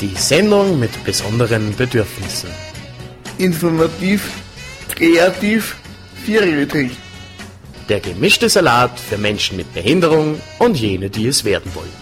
[0.00, 2.48] Die Sendung mit besonderen Bedürfnissen.
[3.36, 4.30] Informativ,
[4.88, 5.76] kreativ,
[6.24, 6.92] vierrädrig.
[7.90, 11.92] Der gemischte Salat für Menschen mit Behinderung und jene, die es werden wollen.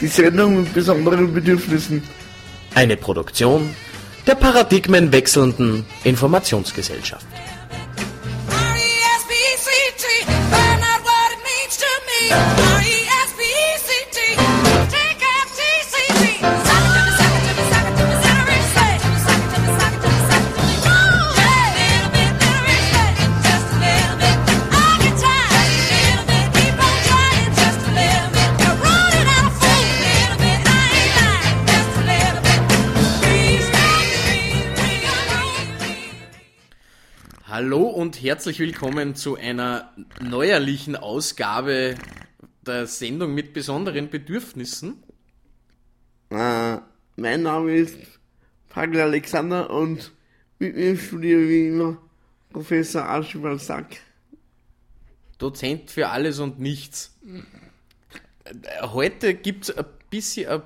[0.00, 2.02] Die Sendung mit besonderen Bedürfnissen.
[2.74, 3.76] Eine Produktion
[4.26, 7.26] der paradigmenwechselnden Informationsgesellschaft.
[8.48, 12.73] R-E-S-P-E-C-T, find out what it means to me.
[37.56, 41.94] Hallo und herzlich willkommen zu einer neuerlichen Ausgabe
[42.66, 45.00] der Sendung mit besonderen Bedürfnissen.
[46.30, 46.78] Äh,
[47.14, 47.96] mein Name ist
[48.70, 50.10] Pagel Alexander und
[50.58, 51.98] mit mir Studio wie immer
[52.50, 53.98] Professor Archibald Sack.
[55.38, 57.16] Dozent für alles und nichts.
[58.80, 60.62] Heute gibt es ein bisschen eine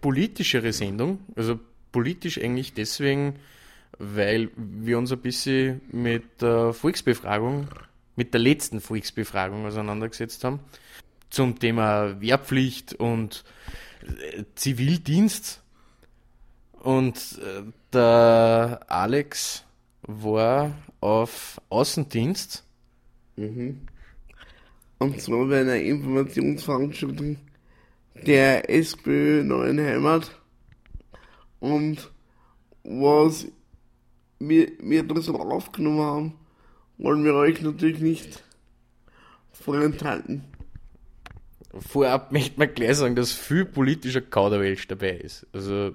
[0.00, 1.18] politischere Sendung.
[1.34, 1.58] Also
[1.90, 3.34] politisch eigentlich deswegen,
[4.00, 7.68] weil wir uns ein bisschen mit der Volksbefragung,
[8.16, 10.60] mit der letzten Volksbefragung auseinandergesetzt haben.
[11.28, 13.44] Zum Thema Wehrpflicht und
[14.02, 15.62] äh, Zivildienst.
[16.82, 19.64] Und äh, der Alex
[20.02, 22.64] war auf Außendienst.
[23.36, 27.36] Und zwar bei einer Informationsveranstaltung
[28.26, 30.30] der SPÖ Neuen Heimat.
[31.60, 32.10] Und
[32.82, 33.46] was
[34.40, 36.34] wir, wir das aufgenommen haben,
[36.98, 38.42] wollen wir euch natürlich nicht
[39.52, 40.44] vorenthalten.
[41.72, 45.46] Vorab möchte man gleich sagen, dass viel politischer Kauderwelsch dabei ist.
[45.52, 45.92] Also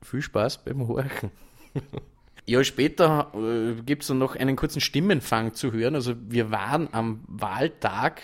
[0.00, 1.30] viel Spaß beim Horchen.
[2.46, 5.94] ja, später äh, gibt es dann noch einen kurzen Stimmenfang zu hören.
[5.94, 8.22] Also wir waren am Wahltag,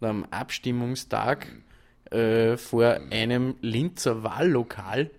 [0.00, 1.46] am Abstimmungstag
[2.10, 5.10] äh, vor einem Linzer Wahllokal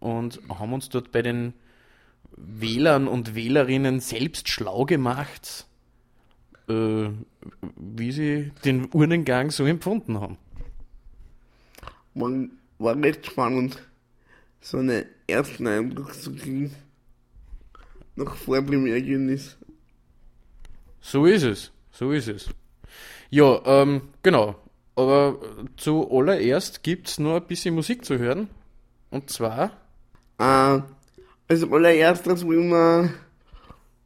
[0.00, 1.54] und haben uns dort bei den
[2.36, 5.66] Wählern und Wählerinnen selbst schlau gemacht,
[6.68, 7.08] äh,
[7.76, 10.38] wie sie den Urnengang so empfunden haben.
[12.14, 12.30] War,
[12.78, 13.82] war recht spannend,
[14.60, 16.74] so einen ersten Eindruck zu kriegen.
[18.16, 19.56] Noch vor dem Ergebnis.
[21.00, 22.48] So ist es, so ist es.
[23.30, 24.56] Ja, ähm, genau.
[24.96, 25.38] Aber
[25.76, 28.48] zuallererst gibt's nur ein bisschen Musik zu hören.
[29.10, 29.72] Und zwar,
[30.38, 30.80] Äh,
[31.48, 33.12] als allererstes wollen wir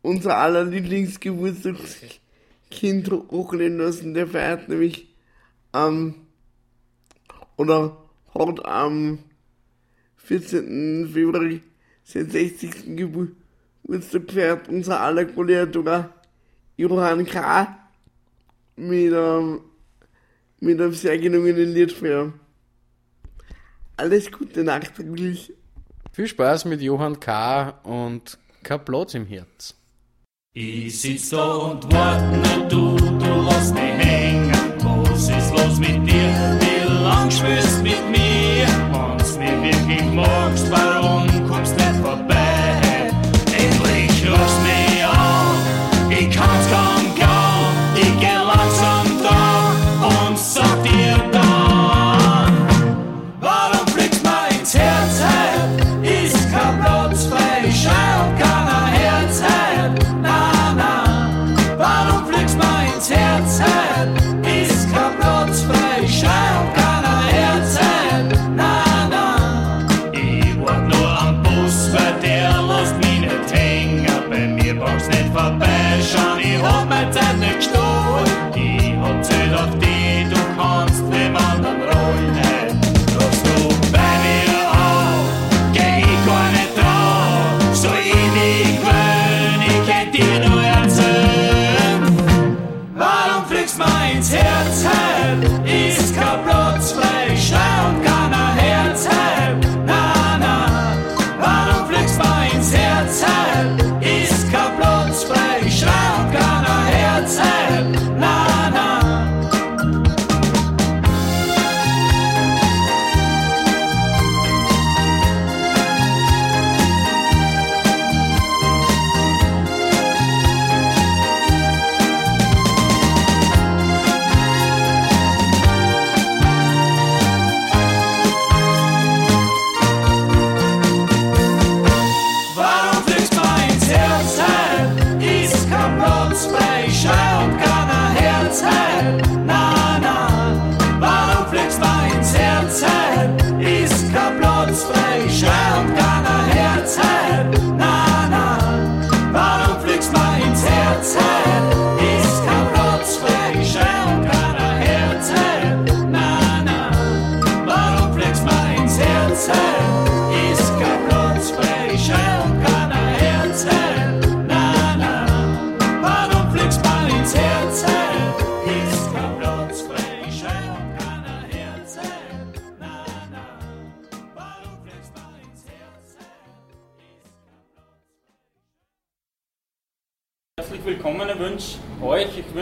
[0.03, 4.15] unser aller Lieblingsgeburtstagskind hochleben lassen.
[4.15, 5.15] Der feiert nämlich
[5.73, 6.15] am,
[7.57, 7.97] oder
[8.35, 9.19] hat am
[10.17, 11.09] 14.
[11.13, 11.51] Februar
[12.05, 12.97] seinen 60.
[12.97, 14.69] Geburtstag gefeiert.
[14.69, 16.11] Unser aller Kollege
[16.77, 17.77] Johann K.
[18.77, 19.61] mit einem,
[20.61, 22.33] mit einem sehr gelungenen Lied für
[23.97, 25.53] alles Gute nachträglich.
[26.13, 27.81] Viel Spaß mit Johann K.
[27.83, 29.75] und kein Platz im Herz.
[30.55, 34.53] Ich sitz da und wart nur du, du lass mich hängen.
[34.83, 36.59] Was ist los mit dir?
[36.61, 38.67] Wie lang spielst mit mir?
[38.93, 40.71] Wenn's mich wirklich magst,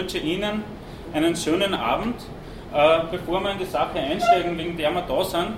[0.07, 0.63] wünsche Ihnen
[1.13, 2.15] einen schönen Abend.
[2.73, 5.49] Äh, bevor wir in die Sache einsteigen, wegen der wir da sind,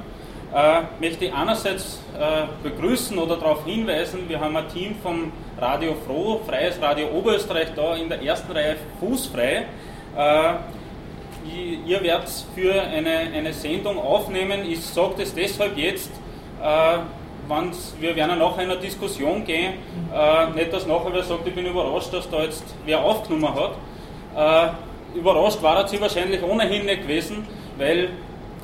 [0.55, 5.31] äh, möchte ich einerseits äh, begrüßen oder darauf hinweisen, wir haben ein Team vom
[5.61, 9.67] Radio Froh, Freies Radio Oberösterreich, da in der ersten Reihe fußfrei.
[10.17, 10.53] Äh,
[11.87, 14.61] ihr- werdet für eine, eine Sendung aufnehmen.
[14.67, 16.11] Ich sage das deshalb jetzt,
[16.63, 16.99] äh,
[17.49, 19.75] wenn's, wir werden nachher in eine Diskussion gehen.
[20.15, 23.73] Äh, nicht, dass nachher wer sagt, ich bin überrascht, dass da jetzt wer aufgenommen hat.
[24.39, 27.45] Äh, überrascht war er sie wahrscheinlich ohnehin nicht gewesen,
[27.77, 28.11] weil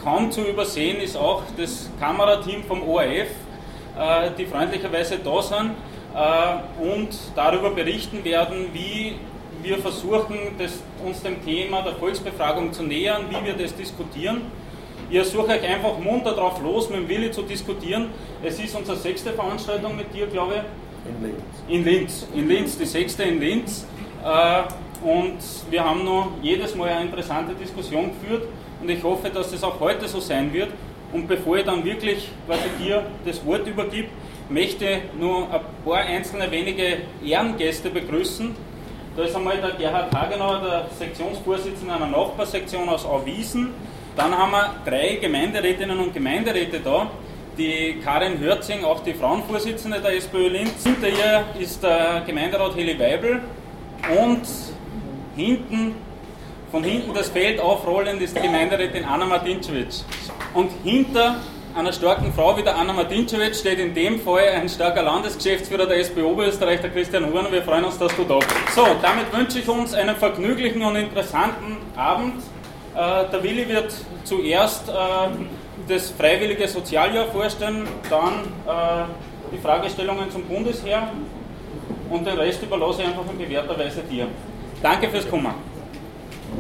[0.05, 3.29] kaum zu übersehen ist auch das Kamerateam vom ORF,
[3.99, 5.73] äh, die freundlicherweise da sind
[6.15, 9.17] äh, und darüber berichten werden, wie
[9.63, 14.43] wir versuchen, das, uns dem Thema der Volksbefragung zu nähern, wie wir das diskutieren.
[15.11, 18.11] Ihr sucht euch einfach munter drauf los, mit dem Willi zu diskutieren.
[18.45, 21.75] Es ist unsere sechste Veranstaltung mit dir, glaube ich.
[21.75, 22.27] In Linz.
[22.35, 23.87] In Linz, die sechste in Linz.
[24.25, 24.63] Äh,
[25.05, 25.37] und
[25.71, 28.49] wir haben noch jedes Mal eine interessante Diskussion geführt
[28.81, 30.71] und ich hoffe, dass das auch heute so sein wird.
[31.13, 34.09] Und bevor ich dann wirklich quasi dir das Wort übergib,
[34.49, 38.55] möchte nur ein paar einzelne wenige Ehrengäste begrüßen.
[39.17, 43.71] Da ist einmal der Gerhard Hagenauer, der Sektionsvorsitzende einer Nachbarsektion aus Auwiesen.
[44.17, 47.11] Dann haben wir drei Gemeinderätinnen und Gemeinderäte da.
[47.57, 50.83] Die Karin Hörzing, auch die Frauenvorsitzende der SPÖ Linz.
[50.83, 53.41] Hinter ihr ist der Gemeinderat Heli Weibel.
[54.21, 54.43] Und
[55.37, 55.95] hinten,
[56.71, 60.05] von hinten das Feld aufrollend, ist die Gemeinderätin Anna Martincevic.
[60.55, 61.37] Und hinter
[61.75, 65.99] einer starken Frau wie der Anna Martincevic steht in dem Fall ein starker Landesgeschäftsführer der
[65.99, 67.47] SPÖ Oberösterreich, der Christian Huhn.
[67.51, 68.51] Wir freuen uns, dass du da bist.
[68.75, 72.43] So, damit wünsche ich uns einen vergnüglichen und interessanten Abend.
[72.95, 73.93] Äh, der Willi wird
[74.23, 74.93] zuerst äh,
[75.89, 78.35] das freiwillige Sozialjahr vorstellen, dann
[78.67, 79.07] äh,
[79.53, 81.09] die Fragestellungen zum Bundesheer
[82.11, 84.29] und den Rest überlasse ich einfach in bewährter Weise dir.
[84.85, 85.55] Danke fürs Kommen.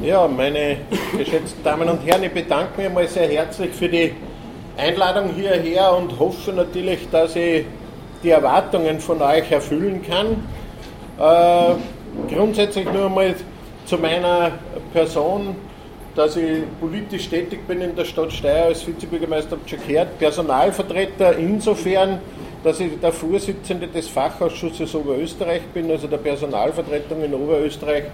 [0.03, 0.79] Ja, meine
[1.15, 4.15] geschätzten Damen und Herren, ich bedanke mich einmal sehr herzlich für die
[4.79, 7.67] Einladung hierher und hoffe natürlich, dass ich
[8.23, 10.43] die Erwartungen von euch erfüllen kann.
[11.19, 13.35] Äh, grundsätzlich nur einmal
[13.85, 14.53] zu meiner
[14.95, 15.55] Person,
[16.17, 22.21] dass ich politisch tätig bin in der Stadt Steyr als Vizebürgermeister, gehört, Personalvertreter insofern,
[22.65, 28.05] dass ich der Vorsitzende des Fachausschusses Oberösterreich bin, also der Personalvertretung in Oberösterreich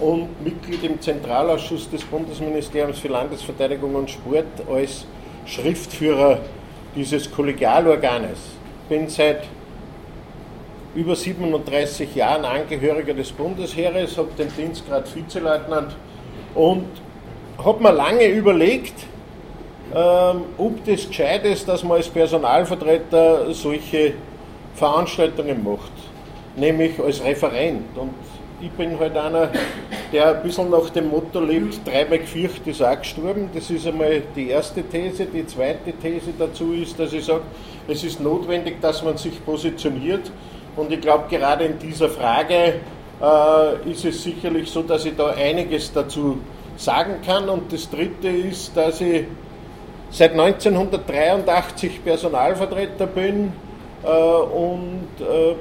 [0.00, 5.06] und Mitglied im Zentralausschuss des Bundesministeriums für Landesverteidigung und Sport als
[5.46, 6.40] Schriftführer
[6.96, 8.38] dieses Kollegialorganes.
[8.88, 9.44] Bin seit
[10.96, 15.94] über 37 Jahren Angehöriger des Bundesheeres, habe den Dienstgrad Vizeleutnant
[16.56, 16.86] und
[17.64, 18.94] habe mir lange überlegt,
[19.94, 24.14] ähm, ob das gescheit ist, dass man als Personalvertreter solche
[24.74, 25.92] Veranstaltungen macht,
[26.56, 27.96] nämlich als Referent.
[27.96, 28.14] Und
[28.60, 29.50] ich bin halt einer,
[30.12, 33.50] der ein bisschen nach dem Motto lebt, dreimal gefürcht ist auch gestorben.
[33.54, 35.26] Das ist einmal die erste These.
[35.26, 37.42] Die zweite These dazu ist, dass ich sage,
[37.88, 40.30] es ist notwendig, dass man sich positioniert.
[40.76, 42.74] Und ich glaube, gerade in dieser Frage
[43.20, 46.38] äh, ist es sicherlich so, dass ich da einiges dazu
[46.76, 47.48] sagen kann.
[47.48, 49.24] Und das dritte ist, dass ich
[50.10, 53.52] seit 1983 Personalvertreter bin
[54.02, 55.54] äh, und äh,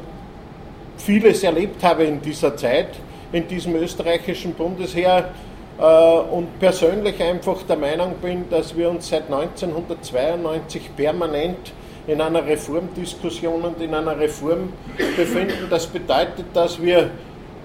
[0.97, 2.89] vieles erlebt habe in dieser Zeit,
[3.31, 5.29] in diesem österreichischen Bundesheer
[5.79, 11.73] äh, und persönlich einfach der Meinung bin, dass wir uns seit 1992 permanent
[12.07, 14.73] in einer Reformdiskussion und in einer Reform
[15.15, 15.67] befinden.
[15.69, 17.11] Das bedeutet, dass wir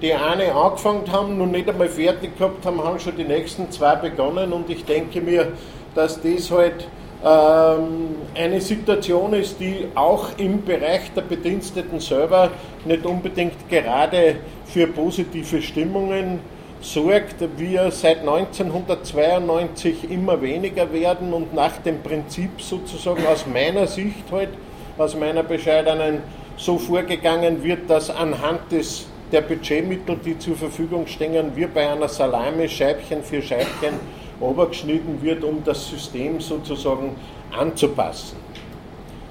[0.02, 3.96] die eine angefangen haben, noch nicht einmal fertig gehabt haben, haben schon die nächsten zwei
[3.96, 5.52] begonnen und ich denke mir,
[5.94, 6.86] dass das halt
[7.24, 12.50] ähm, eine Situation ist, die auch im Bereich der Bediensteten selber
[12.84, 14.36] nicht unbedingt gerade
[14.66, 16.40] für positive Stimmungen
[16.80, 17.36] sorgt.
[17.56, 24.50] Wir seit 1992 immer weniger werden und nach dem Prinzip sozusagen aus meiner Sicht halt,
[24.98, 26.18] aus meiner bescheidenen,
[26.56, 32.08] so vorgegangen wird, dass anhand des der Budgetmittel, die zur Verfügung stehen, wie bei einer
[32.08, 33.94] Salami Scheibchen für Scheibchen
[34.40, 37.16] obergeschnitten wird, um das System sozusagen
[37.56, 38.36] anzupassen.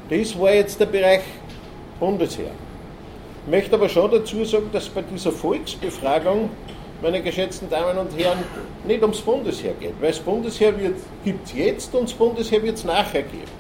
[0.10, 1.22] Das war jetzt der Bereich
[2.00, 2.52] Bundesheer.
[3.46, 6.50] Ich möchte aber schon dazu sagen, dass bei dieser Volksbefragung,
[7.02, 8.40] meine geschätzten Damen und Herren,
[8.88, 10.74] nicht ums Bundesheer geht, weil das Bundesheer
[11.24, 13.52] gibt es jetzt und das Bundesheer wird es nachher geben.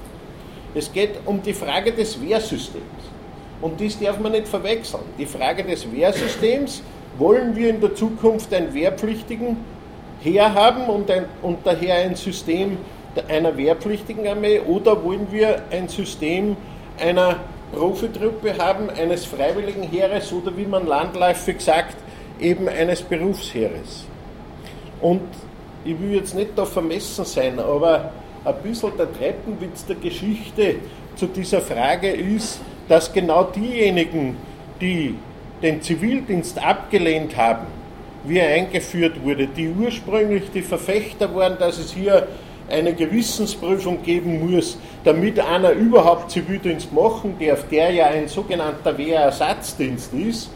[0.74, 2.84] Es geht um die Frage des Wehrsystems.
[3.62, 5.04] Und das darf man nicht verwechseln.
[5.18, 6.82] Die Frage des Wehrsystems,
[7.18, 9.58] wollen wir in der Zukunft einen wehrpflichtigen
[10.24, 12.78] Heer haben und, ein, und daher ein System
[13.28, 16.56] einer wehrpflichtigen Armee oder wollen wir ein System
[17.00, 17.38] einer
[17.74, 21.96] Profitruppe haben, eines freiwilligen Heeres oder wie man landläufig sagt,
[22.40, 24.06] eben eines Berufsheeres.
[25.02, 25.22] Und
[25.84, 28.12] ich will jetzt nicht da vermessen sein, aber
[28.46, 30.76] ein bisschen der Treppenwitz der Geschichte
[31.16, 34.38] zu dieser Frage ist, dass genau diejenigen,
[34.80, 35.16] die
[35.62, 37.68] den Zivildienst abgelehnt haben,
[38.24, 42.28] wie er eingeführt wurde, die ursprünglich die Verfechter waren, dass es hier
[42.70, 50.14] eine Gewissensprüfung geben muss, damit einer überhaupt Zivildienst machen darf, der ja ein sogenannter Wehrersatzdienst
[50.14, 50.50] ist,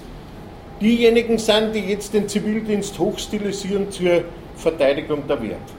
[0.81, 4.23] diejenigen sind, die jetzt den Zivildienst hochstilisieren zur
[4.55, 5.77] Verteidigung der Wehrpflicht.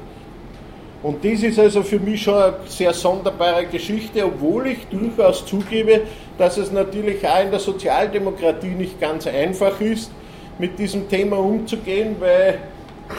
[1.02, 6.02] Und das ist also für mich schon eine sehr sonderbare Geschichte, obwohl ich durchaus zugebe,
[6.36, 10.10] dass es natürlich auch in der Sozialdemokratie nicht ganz einfach ist,
[10.58, 12.58] mit diesem Thema umzugehen, weil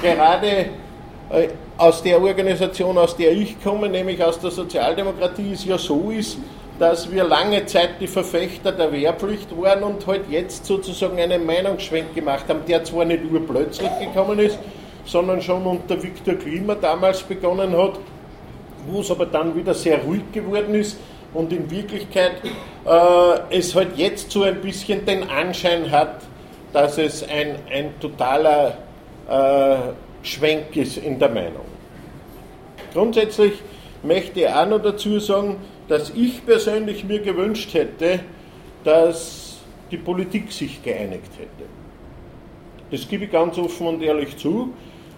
[0.02, 0.48] gerade
[1.30, 6.12] äh, aus der Organisation, aus der ich komme, nämlich aus der Sozialdemokratie, es ja so
[6.12, 6.38] ist,
[6.78, 12.16] dass wir lange Zeit die Verfechter der Wehrpflicht waren und halt jetzt sozusagen einen Meinungsschwenk
[12.16, 14.58] gemacht haben, der zwar nicht urplötzlich gekommen ist,
[15.06, 18.00] sondern schon unter Viktor Klima damals begonnen hat,
[18.88, 20.98] wo es aber dann wieder sehr ruhig geworden ist
[21.34, 22.34] und in Wirklichkeit
[22.86, 26.22] äh, es halt jetzt so ein bisschen den Anschein hat,
[26.74, 28.78] dass es ein, ein totaler
[29.30, 29.76] äh,
[30.24, 31.66] Schwenk ist in der Meinung.
[32.94, 33.54] Grundsätzlich
[34.04, 35.58] möchte ich auch noch dazu sagen,
[35.88, 38.20] dass ich persönlich mir gewünscht hätte,
[38.84, 39.58] dass
[39.92, 41.70] die Politik sich geeinigt hätte.
[42.92, 44.74] Das gebe ich ganz offen und ehrlich zu.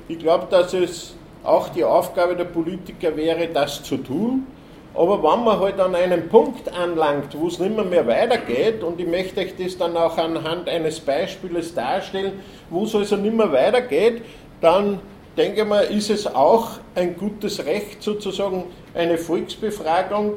[0.08, 4.46] Ich glaube, dass es auch die Aufgabe der Politiker wäre, das zu tun.
[4.93, 9.00] Aber wenn man halt an einem Punkt anlangt, wo es nicht mehr, mehr weitergeht, und
[9.00, 12.33] ich möchte euch das dann auch anhand eines Beispiels darstellen,
[12.69, 14.21] wo es also nicht mehr weitergeht,
[14.60, 15.00] dann
[15.38, 20.33] denke ich mal, ist es auch ein gutes Recht, sozusagen eine Volksbefragung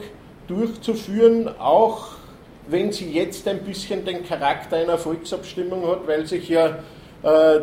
[0.47, 2.13] durchzuführen, auch
[2.69, 6.79] wenn sie jetzt ein bisschen den Charakter einer Volksabstimmung hat, weil sich ja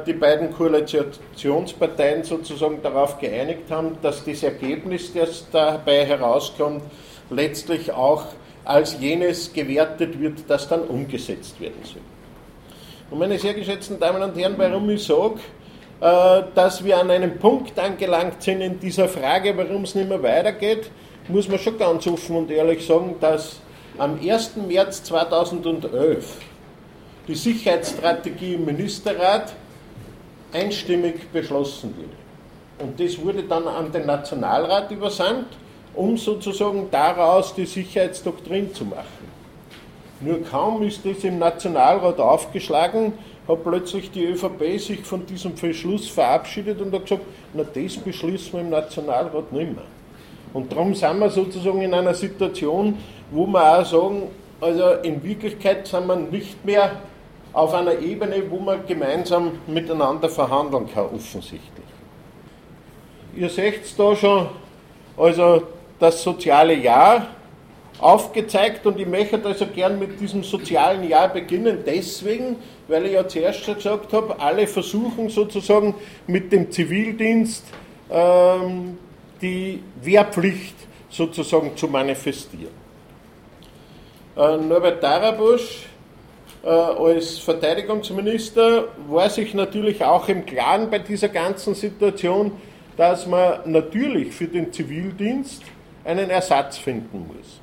[0.08, 6.82] die beiden Koalitionsparteien sozusagen darauf geeinigt haben, dass das Ergebnis, das dabei herauskommt,
[7.30, 8.26] letztlich auch
[8.66, 12.02] als jenes gewertet wird, das dann umgesetzt werden soll.
[13.10, 15.40] Und meine sehr geschätzten Damen und Herren, warum ich sage,
[16.00, 20.24] äh, dass wir an einem Punkt angelangt sind in dieser Frage, warum es nicht mehr
[20.24, 20.90] weitergeht,
[21.28, 23.60] muss man schon ganz offen und ehrlich sagen, dass
[23.98, 24.56] am 1.
[24.68, 26.38] März 2011
[27.32, 29.54] die Sicherheitsstrategie im Ministerrat
[30.52, 32.86] einstimmig beschlossen wurde.
[32.86, 35.48] Und das wurde dann an den Nationalrat übersandt,
[35.94, 39.32] um sozusagen daraus die Sicherheitsdoktrin zu machen.
[40.20, 43.14] Nur kaum ist das im Nationalrat aufgeschlagen,
[43.48, 47.24] hat plötzlich die ÖVP sich von diesem Beschluss verabschiedet und hat gesagt,
[47.54, 49.86] na das beschließen wir im Nationalrat nicht mehr.
[50.54, 52.98] Und darum sind wir sozusagen in einer Situation,
[53.32, 54.24] wo wir auch sagen,
[54.60, 57.00] also in Wirklichkeit sind wir nicht mehr
[57.54, 61.62] auf einer Ebene, wo man gemeinsam miteinander verhandeln kann, offensichtlich.
[63.36, 64.48] Ihr seht da schon,
[65.18, 65.64] also
[66.00, 67.28] das soziale Jahr
[68.00, 72.56] aufgezeigt und ich möchte also gern mit diesem sozialen Jahr beginnen, deswegen,
[72.88, 75.94] weil ich ja zuerst schon gesagt habe, alle versuchen sozusagen
[76.28, 77.66] mit dem Zivildienst
[78.10, 78.98] ähm,
[79.42, 80.76] die Wehrpflicht
[81.10, 82.74] sozusagen zu manifestieren.
[84.36, 85.86] Äh, Norbert Darabusch
[86.64, 92.52] äh, als Verteidigungsminister war sich natürlich auch im Klaren bei dieser ganzen Situation,
[92.98, 95.64] dass man natürlich für den Zivildienst
[96.04, 97.62] einen Ersatz finden muss.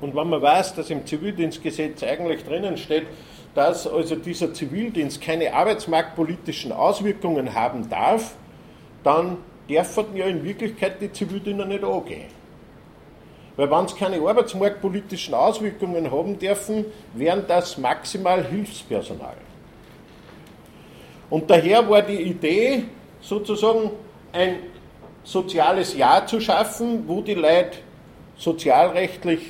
[0.00, 3.06] Und wenn man weiß, dass im Zivildienstgesetz eigentlich drinnen steht,
[3.54, 8.36] dass also dieser Zivildienst keine arbeitsmarktpolitischen Auswirkungen haben darf,
[9.02, 9.38] dann
[9.68, 12.37] dürfen ja in Wirklichkeit die Zivildiener nicht angehen.
[13.58, 16.84] Weil wenn es keine arbeitsmarktpolitischen Auswirkungen haben dürfen,
[17.14, 19.34] wären das maximal Hilfspersonal.
[21.28, 22.84] Und daher war die Idee,
[23.20, 23.90] sozusagen
[24.32, 24.60] ein
[25.24, 27.78] soziales Jahr zu schaffen, wo die Leute
[28.36, 29.40] sozialrechtlich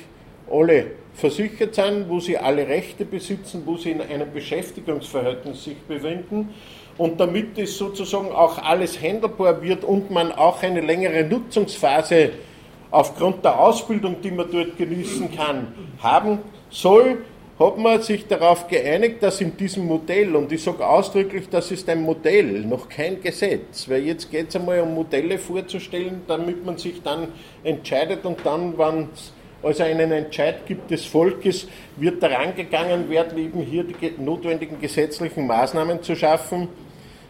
[0.51, 6.49] alle versichert sind, wo sie alle Rechte besitzen, wo sie in einem Beschäftigungsverhältnis sich befinden
[6.97, 12.31] und damit es sozusagen auch alles handelbar wird und man auch eine längere Nutzungsphase
[12.91, 15.67] aufgrund der Ausbildung, die man dort genießen kann,
[16.01, 17.19] haben soll,
[17.59, 21.89] hat man sich darauf geeinigt, dass in diesem Modell, und ich sage ausdrücklich, das ist
[21.89, 26.77] ein Modell, noch kein Gesetz, weil jetzt geht es einmal um Modelle vorzustellen, damit man
[26.77, 27.27] sich dann
[27.63, 31.67] entscheidet und dann, wenn es also einen Entscheid gibt des Volkes,
[31.97, 36.69] wird daran gegangen werden, eben hier die ge- notwendigen gesetzlichen Maßnahmen zu schaffen,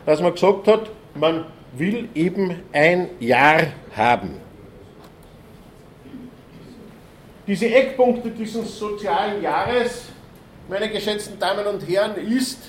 [0.06, 3.64] dass man gesagt hat, man will eben ein Jahr
[3.96, 4.36] haben.
[7.50, 10.04] Diese Eckpunkte dieses sozialen Jahres,
[10.68, 12.60] meine geschätzten Damen und Herren, ist,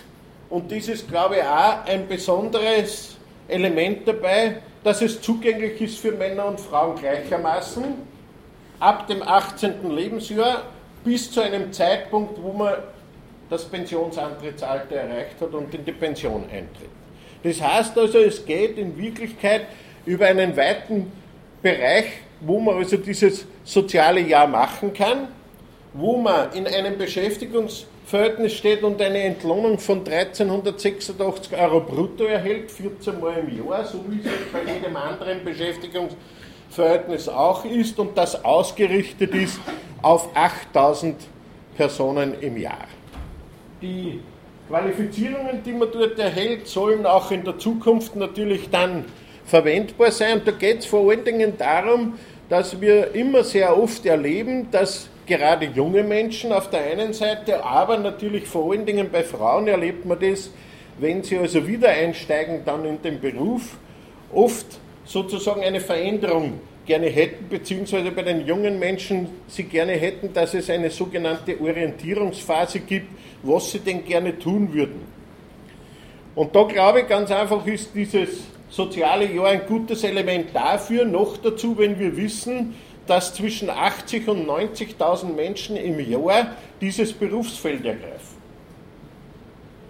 [0.49, 6.13] und dies ist, glaube ich, auch ein besonderes Element dabei, dass es zugänglich ist für
[6.13, 7.85] Männer und Frauen gleichermaßen,
[8.79, 9.91] ab dem 18.
[9.91, 10.63] Lebensjahr
[11.05, 12.73] bis zu einem Zeitpunkt, wo man
[13.51, 16.89] das Pensionsantrittsalter erreicht hat und in die Pension eintritt.
[17.43, 19.67] Das heißt also, es geht in Wirklichkeit
[20.07, 21.13] über einen weiten
[21.61, 22.07] Bereich,
[22.41, 25.29] wo man also dieses soziale Jahr machen kann,
[25.93, 33.21] wo man in einem Beschäftigungsverhältnis steht und eine Entlohnung von 1386 Euro brutto erhält, 14
[33.21, 39.35] Mal im Jahr, so wie es bei jedem anderen Beschäftigungsverhältnis auch ist und das ausgerichtet
[39.35, 39.61] ist
[40.03, 41.17] auf 8000
[41.77, 42.89] Personen im Jahr.
[43.81, 44.21] Die
[44.69, 49.05] Qualifizierungen, die man dort erhält, sollen auch in der Zukunft natürlich dann
[49.45, 50.43] verwendbar sein.
[50.45, 52.15] Da geht es vor allen Dingen darum,
[52.51, 57.97] dass wir immer sehr oft erleben, dass gerade junge Menschen auf der einen Seite, aber
[57.97, 60.51] natürlich vor allen Dingen bei Frauen erlebt man das,
[60.99, 63.79] wenn sie also wieder einsteigen dann in den Beruf,
[64.33, 64.67] oft
[65.05, 70.69] sozusagen eine Veränderung gerne hätten, beziehungsweise bei den jungen Menschen sie gerne hätten, dass es
[70.71, 73.09] eine sogenannte Orientierungsphase gibt,
[73.45, 75.03] was sie denn gerne tun würden.
[76.35, 81.37] Und da glaube ich ganz einfach ist dieses soziale Jahr ein gutes Element dafür, noch
[81.37, 82.75] dazu, wenn wir wissen,
[83.07, 88.41] dass zwischen 80 und 90.000 Menschen im Jahr dieses Berufsfeld ergreifen.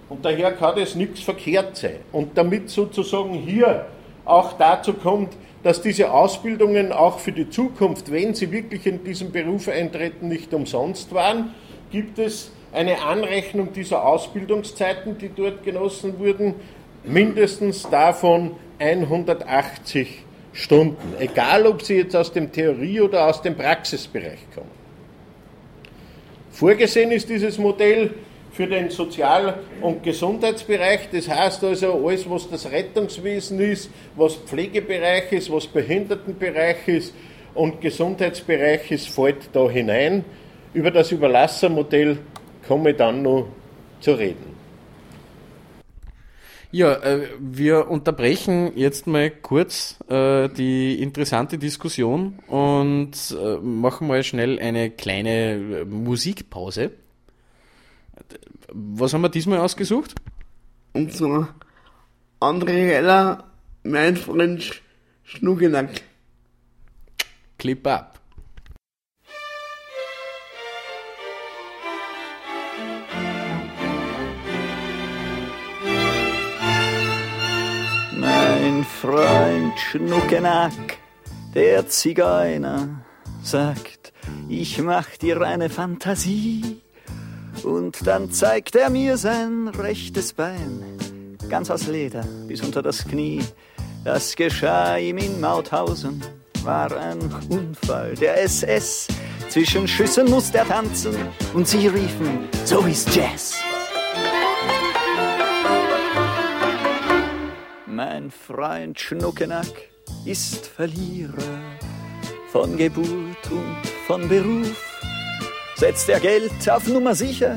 [0.09, 2.01] Und daher kann das nichts verkehrt sein.
[2.11, 3.87] Und damit sozusagen hier
[4.25, 9.31] auch dazu kommt, dass diese Ausbildungen auch für die Zukunft, wenn sie wirklich in diesen
[9.31, 11.55] Beruf eintreten, nicht umsonst waren,
[11.91, 16.55] gibt es eine Anrechnung dieser Ausbildungszeiten, die dort genossen wurden,
[17.05, 24.41] mindestens davon 180 Stunden, egal ob sie jetzt aus dem Theorie- oder aus dem Praxisbereich
[24.55, 24.71] kommen.
[26.51, 28.11] Vorgesehen ist dieses Modell
[28.53, 31.09] für den Sozial- und Gesundheitsbereich.
[31.13, 37.15] Das heißt also, alles, was das Rettungswesen ist, was Pflegebereich ist, was Behindertenbereich ist
[37.55, 40.25] und Gesundheitsbereich ist, fällt da hinein.
[40.75, 42.19] Über das Überlassermodell
[42.67, 43.47] komme ich dann noch
[44.01, 44.50] zu reden.
[46.73, 54.23] Ja, äh, wir unterbrechen jetzt mal kurz äh, die interessante Diskussion und äh, machen mal
[54.23, 56.93] schnell eine kleine Musikpause.
[58.73, 60.15] Was haben wir diesmal ausgesucht?
[60.93, 61.45] Und so
[62.41, 63.51] André Heller,
[63.83, 64.81] mein Freund Sch-
[65.25, 66.03] Schnuckenack.
[67.59, 68.20] Clip ab.
[79.01, 80.99] Freund Schnuckenack,
[81.55, 83.01] der Zigeuner,
[83.43, 84.13] sagt,
[84.47, 86.83] ich mach dir eine Fantasie.
[87.63, 93.43] Und dann zeigt er mir sein rechtes Bein, ganz aus Leder bis unter das Knie.
[94.05, 96.23] Das geschah ihm in Mauthausen,
[96.63, 99.09] war ein Unfall der SS.
[99.49, 101.17] Zwischen Schüssen musste er tanzen
[101.55, 103.65] und sie riefen, so ist Jazz.
[108.03, 109.91] Mein Freund Schnuckenack
[110.25, 111.61] ist Verlierer
[112.51, 114.99] von Geburt und von Beruf.
[115.77, 117.57] Setzt er Geld auf Nummer sicher,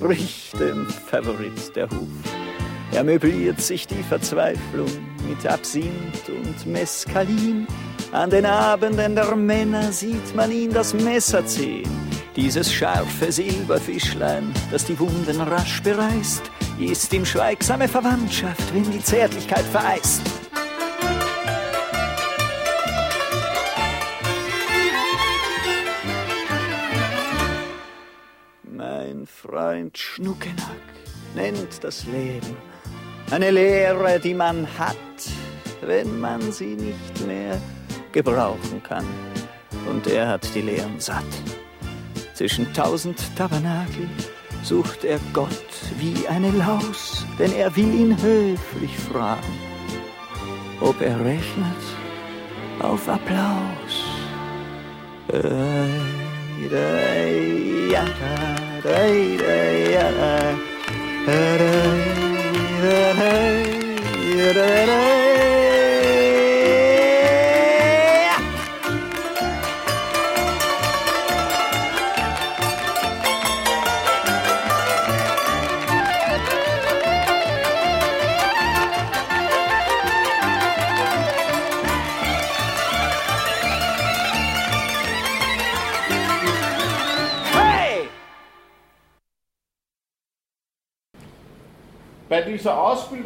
[0.00, 2.08] bricht dem Favorit der Huf.
[2.92, 4.88] Er möbliert sich die Verzweiflung
[5.28, 7.66] mit Absinth und Mescalin.
[8.12, 11.90] An den Abenden der Männer sieht man ihn das Messer ziehen.
[12.34, 19.64] Dieses scharfe Silberfischlein, das die Wunden rasch bereißt, ist ihm schweigsame Verwandtschaft, wenn die Zärtlichkeit
[19.64, 20.22] vereist.
[28.64, 30.58] Mein Freund Schnuckenack
[31.34, 32.56] nennt das Leben
[33.32, 34.96] eine Lehre, die man hat,
[35.80, 37.58] wenn man sie nicht mehr
[38.12, 39.06] gebrauchen kann.
[39.88, 41.24] Und er hat die Lehren satt.
[42.34, 44.08] Zwischen tausend Tabernakel
[44.62, 45.50] sucht er Gott
[45.98, 49.58] wie eine Laus, denn er will ihn höflich fragen,
[50.80, 51.82] ob er rechnet
[52.80, 54.04] auf Applaus.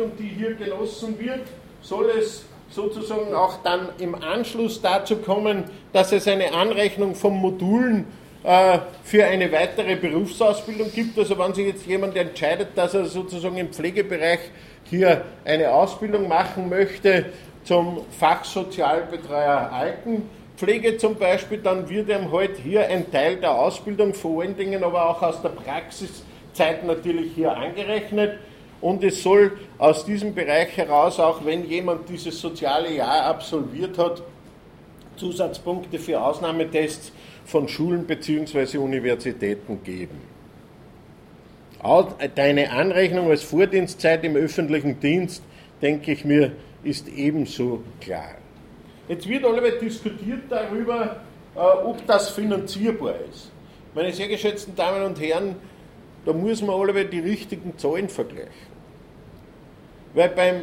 [0.06, 1.40] Ausbildung, die hier genossen wird,
[1.82, 8.06] soll es sozusagen auch dann im Anschluss dazu kommen, dass es eine Anrechnung von Modulen
[8.42, 11.18] äh, für eine weitere Berufsausbildung gibt.
[11.18, 14.40] Also wenn sich jetzt jemand entscheidet, dass er sozusagen im Pflegebereich
[14.84, 17.26] hier eine Ausbildung machen möchte
[17.64, 24.42] zum Fachsozialbetreuer Altenpflege zum Beispiel, dann wird ihm halt hier ein Teil der Ausbildung, vor
[24.42, 28.38] allen Dingen aber auch aus der Praxiszeit natürlich hier angerechnet.
[28.86, 34.22] Und es soll aus diesem Bereich heraus, auch wenn jemand dieses soziale Jahr absolviert hat,
[35.16, 37.10] Zusatzpunkte für Ausnahmetests
[37.44, 38.78] von Schulen bzw.
[38.78, 40.20] Universitäten geben.
[41.82, 45.42] Auch Deine Anrechnung als Vordienstzeit im öffentlichen Dienst,
[45.82, 46.52] denke ich mir,
[46.84, 48.36] ist ebenso klar.
[49.08, 51.16] Jetzt wird alle diskutiert darüber,
[51.56, 53.50] äh, ob das finanzierbar ist.
[53.96, 55.56] Meine sehr geschätzten Damen und Herren,
[56.24, 58.75] da muss man alle die richtigen Zahlen vergleichen.
[60.16, 60.62] Weil beim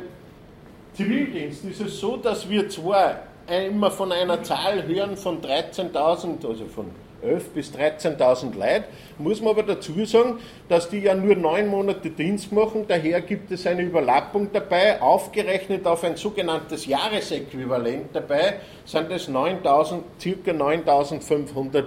[0.96, 6.66] Zivildienst ist es so, dass wir zwar immer von einer Zahl hören von 13.000, also
[6.66, 6.88] von
[7.24, 8.86] 11.000 bis 13.000 Leute,
[9.20, 10.40] muss man aber dazu sagen,
[10.70, 15.86] dass die ja nur neun Monate Dienst machen, daher gibt es eine Überlappung dabei, aufgerechnet
[15.86, 21.84] auf ein sogenanntes Jahresäquivalent dabei, sind es 9.000, circa 9.500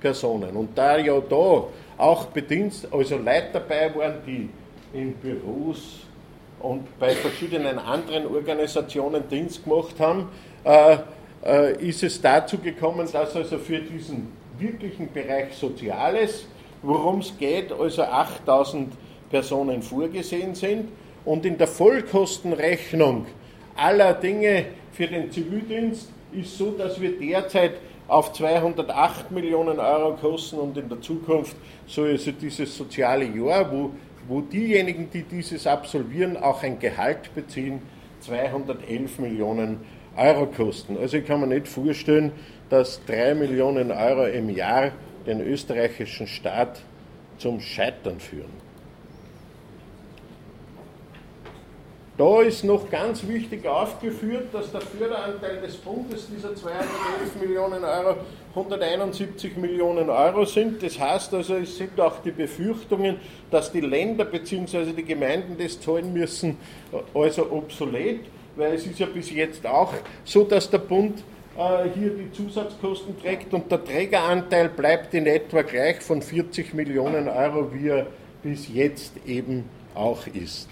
[0.00, 0.56] Personen.
[0.56, 1.64] Und da ja da
[1.98, 4.48] auch Bedienst, also Leute dabei waren, die
[4.94, 6.06] in Büros
[6.62, 10.28] und bei verschiedenen anderen Organisationen Dienst gemacht haben,
[10.64, 10.96] äh,
[11.44, 16.46] äh, ist es dazu gekommen, dass also für diesen wirklichen Bereich Soziales,
[16.82, 18.92] worum es geht, also 8000
[19.30, 20.88] Personen vorgesehen sind
[21.24, 23.26] und in der Vollkostenrechnung
[23.74, 27.72] aller Dinge für den Zivildienst ist so, dass wir derzeit
[28.08, 33.90] auf 208 Millionen Euro kosten und in der Zukunft soll also dieses soziale Jahr, wo,
[34.28, 37.82] wo diejenigen, die dieses absolvieren, auch ein Gehalt beziehen,
[38.20, 39.80] 211 Millionen
[40.16, 40.96] Euro kosten.
[40.96, 42.32] Also ich kann mir nicht vorstellen,
[42.68, 44.92] dass 3 Millionen Euro im Jahr
[45.26, 46.82] den österreichischen Staat
[47.38, 48.61] zum Scheitern führen.
[52.22, 56.86] Da ist noch ganz wichtig aufgeführt, dass der Förderanteil des Bundes dieser 211
[57.40, 58.14] Millionen Euro
[58.50, 60.80] 171 Millionen Euro sind.
[60.84, 63.16] Das heißt also, es sind auch die Befürchtungen,
[63.50, 64.92] dass die Länder bzw.
[64.96, 66.58] die Gemeinden das zahlen müssen,
[67.12, 68.20] also obsolet,
[68.54, 69.92] weil es ist ja bis jetzt auch
[70.24, 71.24] so, dass der Bund
[71.58, 77.28] äh, hier die Zusatzkosten trägt und der Trägeranteil bleibt in etwa gleich von 40 Millionen
[77.28, 78.06] Euro, wie er
[78.44, 79.64] bis jetzt eben
[79.96, 80.68] auch ist.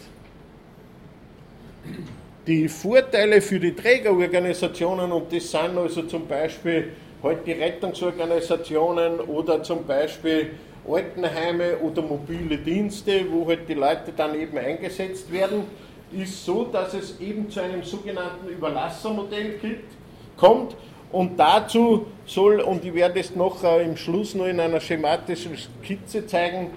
[2.47, 9.63] Die Vorteile für die Trägerorganisationen, und das sind also zum Beispiel halt die Rettungsorganisationen oder
[9.63, 10.51] zum Beispiel
[10.89, 15.65] Altenheime oder mobile Dienste, wo halt die Leute dann eben eingesetzt werden,
[16.13, 19.93] ist so, dass es eben zu einem sogenannten Überlassermodell gibt,
[20.37, 20.75] kommt.
[21.13, 25.57] Und dazu soll, und ich werde es noch äh, im Schluss nur in einer schematischen
[25.57, 26.71] Skizze zeigen,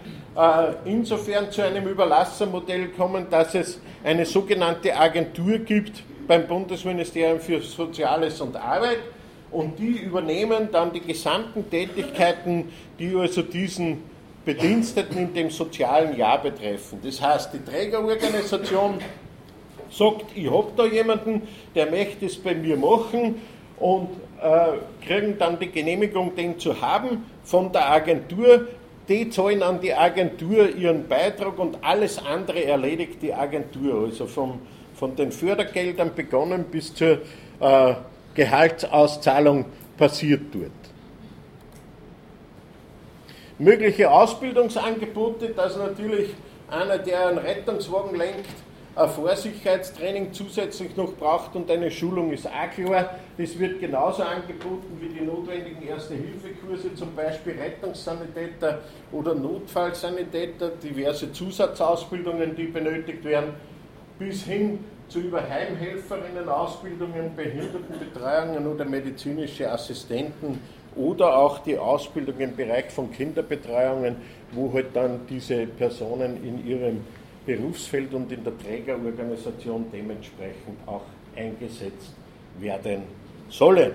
[0.85, 8.41] insofern zu einem Überlassermodell kommen, dass es eine sogenannte Agentur gibt beim Bundesministerium für Soziales
[8.41, 8.99] und Arbeit
[9.51, 14.03] und die übernehmen dann die gesamten Tätigkeiten, die also diesen
[14.45, 16.99] Bediensteten in dem sozialen Jahr betreffen.
[17.03, 18.99] Das heißt, die Trägerorganisation
[19.89, 21.43] sagt, ich habe da jemanden,
[21.75, 23.41] der möchte es bei mir machen
[23.79, 24.09] und
[24.41, 28.67] äh, kriegen dann die Genehmigung, den zu haben von der Agentur.
[29.09, 34.05] Die zahlen an die Agentur ihren Beitrag und alles andere erledigt die Agentur.
[34.05, 34.61] Also vom,
[34.95, 37.19] von den Fördergeldern begonnen bis zur
[37.59, 37.95] äh,
[38.33, 39.65] Gehaltsauszahlung
[39.97, 40.71] passiert dort.
[43.59, 46.29] Mögliche Ausbildungsangebote, dass natürlich
[46.69, 48.49] einer, der einen Rettungswagen lenkt,
[48.95, 53.15] ein Vorsicherheitstraining zusätzlich noch braucht und eine Schulung ist auch klar.
[53.37, 62.55] Das wird genauso angeboten wie die notwendigen Erste-Hilfe-Kurse, zum Beispiel Rettungssanitäter oder Notfallsanitäter, diverse Zusatzausbildungen,
[62.55, 63.53] die benötigt werden,
[64.19, 64.79] bis hin
[65.09, 70.59] zu über Heimhelferinnen, Ausbildungen, Behindertenbetreuungen oder medizinische Assistenten
[70.95, 74.17] oder auch die Ausbildung im Bereich von Kinderbetreuungen,
[74.51, 77.01] wo halt dann diese Personen in ihrem
[77.45, 82.13] Berufsfeld und in der Trägerorganisation dementsprechend auch eingesetzt
[82.59, 83.03] werden
[83.49, 83.93] sollen.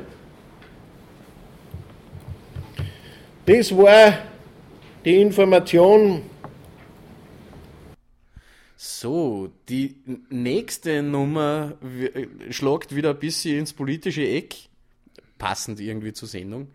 [3.46, 4.18] Das war
[5.04, 6.22] die Information
[9.00, 9.96] So, die
[10.28, 11.76] nächste Nummer
[12.50, 14.54] schlagt wieder ein bisschen ins politische Eck,
[15.36, 16.68] passend irgendwie zur Sendung.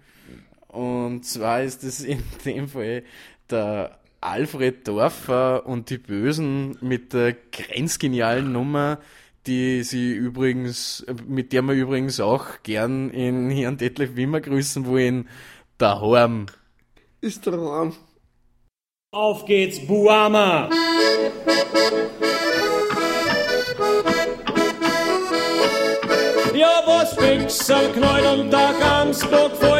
[0.68, 3.04] Und zwar ist es in dem Fall
[3.50, 9.00] der Alfred Dorfer und die Bösen mit der grenzgenialen Nummer,
[9.48, 15.28] die sie übrigens, mit der wir übrigens auch gern in Herrn Detlef Wimmer grüßen wollen,
[15.78, 16.46] daheim.
[17.22, 17.94] Ist der Raum.
[19.12, 20.70] Auf geht's, Buama!
[26.56, 29.73] Ja, was Pixel knallt und der Gamsbock fällt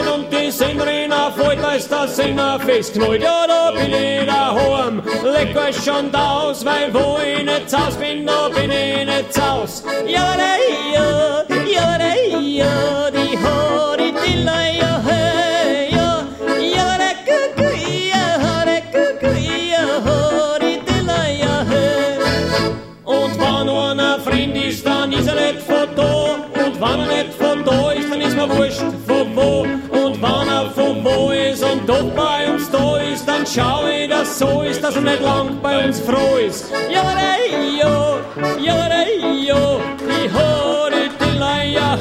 [0.54, 3.22] und die Sängerin fällt, da ist der Sänger festknallt.
[3.22, 7.78] Ja, da bin ich daheim, leck euch schon da aus, weil wo ich nicht zu
[7.78, 9.84] Haus bin, da bin ich nicht zu Haus.
[10.08, 10.56] Ja, da,
[10.94, 14.93] ja, ja, da, ja, die Horidilla, ja, hey,
[33.44, 36.72] dann schau ich, dass so ist, dass er nicht lang bei uns froh ist.
[36.90, 37.50] Ja, rei,
[37.82, 38.20] jo,
[38.62, 39.08] ja, rei,
[39.48, 41.98] jo, die Haare, die Leier,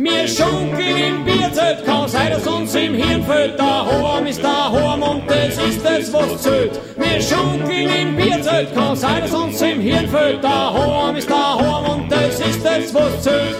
[0.00, 3.58] Wir schunkeln im Bierzelt, kann sein, dass uns im Hirn fällt.
[3.58, 6.80] Der Horn ist der Horn und das ist das, was zählt.
[6.96, 10.44] Wir schunkeln im Bierzelt, kann sein, dass uns im Hirn fällt.
[10.44, 13.56] Der Horn ist der Horn und das ist das, was zählt.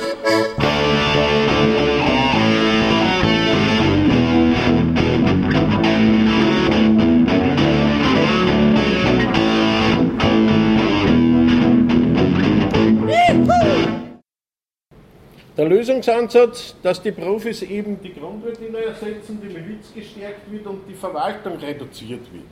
[15.59, 20.95] Der Lösungsansatz, dass die Profis eben die Grundverdiener ersetzen, die Miliz gestärkt wird und die
[20.95, 22.45] Verwaltung reduziert wird.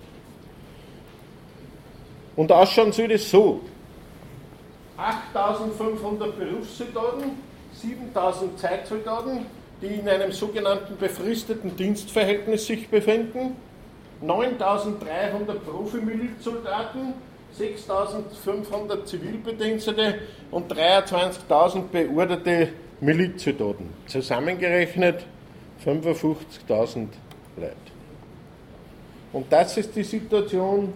[2.35, 3.61] Und ausschauen soll das so.
[4.97, 7.31] 8500 Berufssoldaten,
[7.75, 9.47] 7000 Zeitsoldaten,
[9.81, 13.55] die in einem sogenannten befristeten Dienstverhältnis sich befinden,
[14.21, 17.15] 9300 Profimilizsoldaten,
[17.53, 20.19] 6500 Zivilbedienstete
[20.51, 23.91] und 23.000 beorderte Milizsoldaten.
[24.07, 25.27] Zusammengerechnet
[25.85, 27.09] 55.000
[27.57, 27.77] Leute.
[29.33, 30.95] Und das ist die Situation,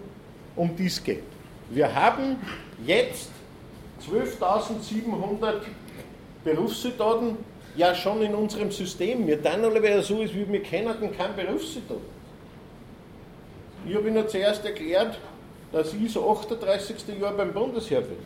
[0.55, 1.23] um die es geht.
[1.69, 2.37] Wir haben
[2.85, 3.29] jetzt
[4.09, 5.61] 12.700
[6.43, 7.37] Berufssoldaten
[7.75, 9.27] ja schon in unserem System.
[9.27, 12.21] Wir dann aber so ist, wie wir kennen keinen Berufssoldaten.
[13.87, 15.19] Ich habe Ihnen zuerst erklärt,
[15.71, 17.19] dass ich so 38.
[17.19, 18.17] Jahr beim Bundesheer bin.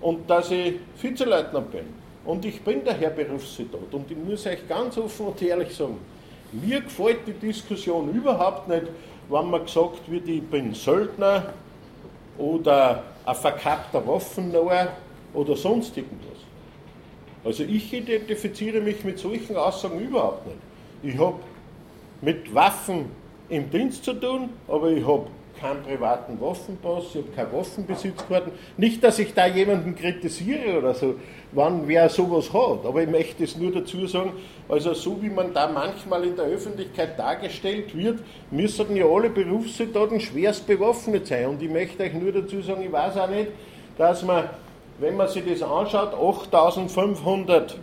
[0.00, 2.01] Und dass ich Vizeleutnant bin.
[2.24, 3.92] Und ich bin daher Berufssoldat.
[3.92, 5.98] Und ich muss euch ganz offen und ehrlich sagen,
[6.52, 8.84] mir gefällt die Diskussion überhaupt nicht,
[9.28, 11.52] wenn man gesagt wird, ich bin Söldner
[12.38, 14.88] oder ein verkappter Waffennauer
[15.34, 16.38] oder sonst irgendwas.
[17.44, 20.58] Also ich identifiziere mich mit solchen Aussagen überhaupt nicht.
[21.02, 21.38] Ich habe
[22.20, 23.06] mit Waffen
[23.48, 25.26] im Dienst zu tun, aber ich habe
[25.62, 28.52] keinen privaten Waffenpass, ich habe keine Waffenbesitzkarten.
[28.76, 31.14] Nicht, dass ich da jemanden kritisiere oder so,
[31.52, 34.32] wann wer sowas hat, aber ich möchte es nur dazu sagen,
[34.68, 38.18] also so wie man da manchmal in der Öffentlichkeit dargestellt wird,
[38.50, 41.46] müssen ja alle Berufssoldaten schwerst bewaffnet sein.
[41.46, 43.48] Und ich möchte euch nur dazu sagen, ich weiß auch nicht,
[43.96, 44.50] dass man,
[44.98, 47.78] wenn man sich das anschaut, 8500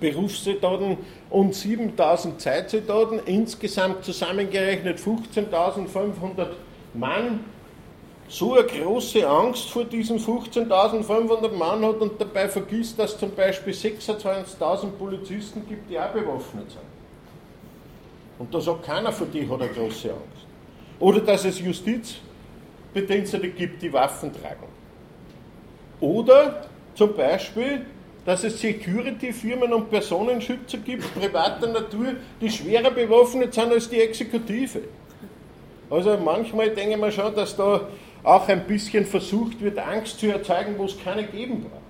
[0.00, 0.96] Berufssoldaten
[1.28, 6.46] und 7000 Zeitsoldaten, insgesamt zusammengerechnet 15.500
[6.94, 7.44] Mann,
[8.28, 13.34] so eine große Angst vor diesen 15.500 Mann hat und dabei vergisst, dass es zum
[13.34, 16.80] Beispiel 26.000 Polizisten gibt, die auch bewaffnet sind.
[18.38, 20.46] Und da sagt keiner von die hat eine große Angst.
[21.00, 24.68] Oder dass es Justizbedienstete gibt, die Waffen tragen.
[26.00, 27.84] Oder zum Beispiel
[28.24, 34.82] dass es Security-Firmen und Personenschützer gibt, privater Natur, die schwerer bewaffnet sind als die Exekutive.
[35.90, 37.88] Also manchmal denke ich mir schon, dass da
[38.22, 41.80] auch ein bisschen versucht wird, Angst zu erzeugen, wo es keine geben braucht.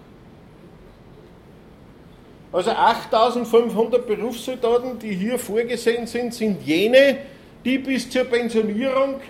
[2.52, 7.18] Also 8500 Berufssoldaten, die hier vorgesehen sind, sind jene,
[7.64, 9.20] die bis zur Pensionierung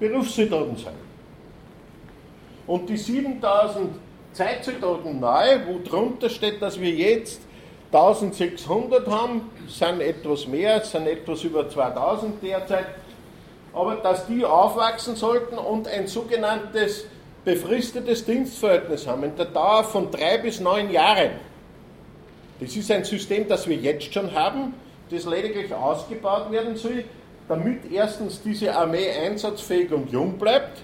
[0.00, 0.88] Berufssoldaten sind.
[2.66, 3.90] Und die 7000
[4.32, 7.42] Zeitsoldaten neu, wo drunter steht, dass wir jetzt
[7.92, 12.86] 1600 haben, sind etwas mehr, sind etwas über 2000 derzeit,
[13.74, 17.06] aber dass die aufwachsen sollten und ein sogenanntes
[17.44, 21.32] befristetes Dienstverhältnis haben, in der Dauer von drei bis neun Jahren.
[22.60, 24.74] Das ist ein System, das wir jetzt schon haben,
[25.10, 27.04] das lediglich ausgebaut werden soll,
[27.48, 30.78] damit erstens diese Armee einsatzfähig und jung bleibt,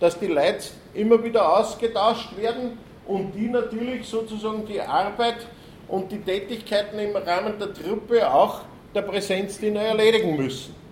[0.00, 5.46] dass die Leute immer wieder ausgetauscht werden und die natürlich sozusagen die Arbeit
[5.88, 8.60] und die Tätigkeiten im Rahmen der Truppe auch
[8.94, 10.83] der Präsenzdiener erledigen müssen.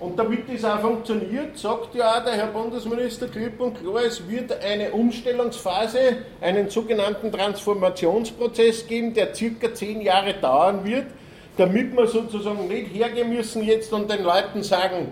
[0.00, 4.28] Und damit das auch funktioniert, sagt ja auch der Herr Bundesminister klipp und klar, es
[4.28, 11.06] wird eine Umstellungsphase, einen sogenannten Transformationsprozess geben, der circa zehn Jahre dauern wird,
[11.56, 15.10] damit wir sozusagen nicht hergehen müssen jetzt und den Leuten sagen,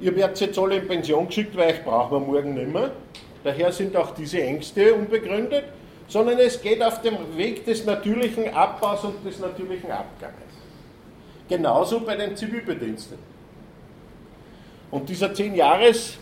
[0.00, 2.92] ihr werdet jetzt alle in Pension geschickt, weil ich brauchen wir morgen nicht mehr.
[3.42, 5.64] Daher sind auch diese Ängste unbegründet,
[6.06, 10.36] sondern es geht auf dem Weg des natürlichen Abbaus und des natürlichen Abganges.
[11.48, 13.29] Genauso bei den Zivilbediensteten.
[14.90, 16.18] Und dieser 10 Jahres,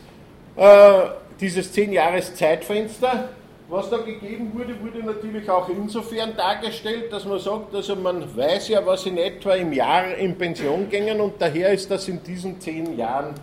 [0.56, 0.92] äh,
[1.40, 3.30] dieses 10 Jahres Zeitfenster,
[3.68, 8.68] was da gegeben wurde, wurde natürlich auch insofern dargestellt, dass man sagt, also man weiß
[8.68, 12.58] ja, was in etwa im Jahr in Pension gingen und daher ist das in diesen
[12.58, 13.34] 10 Jahren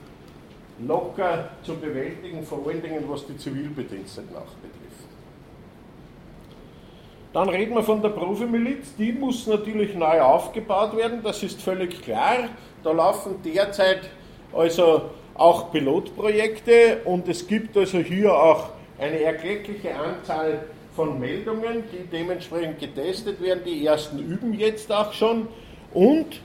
[0.79, 4.85] locker zu bewältigen, vor allen Dingen was die Zivilbediensteten auch betrifft.
[7.31, 12.01] Dann reden wir von der Profimiliz, die muss natürlich neu aufgebaut werden, das ist völlig
[12.01, 12.49] klar.
[12.83, 14.09] Da laufen derzeit
[14.55, 20.65] also auch Pilotprojekte und es gibt also hier auch eine erkleckliche Anzahl
[20.95, 23.61] von Meldungen, die dementsprechend getestet werden.
[23.65, 25.47] Die ersten üben jetzt auch schon
[25.93, 26.39] und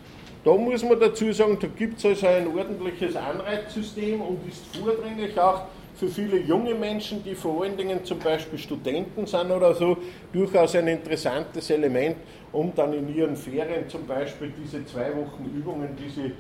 [0.44, 5.38] da muss man dazu sagen, da gibt es also ein ordentliches Anreizsystem und ist vordringlich
[5.38, 5.62] auch
[5.94, 9.98] für viele junge Menschen, die vor allen Dingen zum Beispiel Studenten sind oder so,
[10.32, 12.16] durchaus ein interessantes Element,
[12.52, 16.32] um dann in ihren Ferien zum Beispiel diese zwei Wochen Übungen, die sie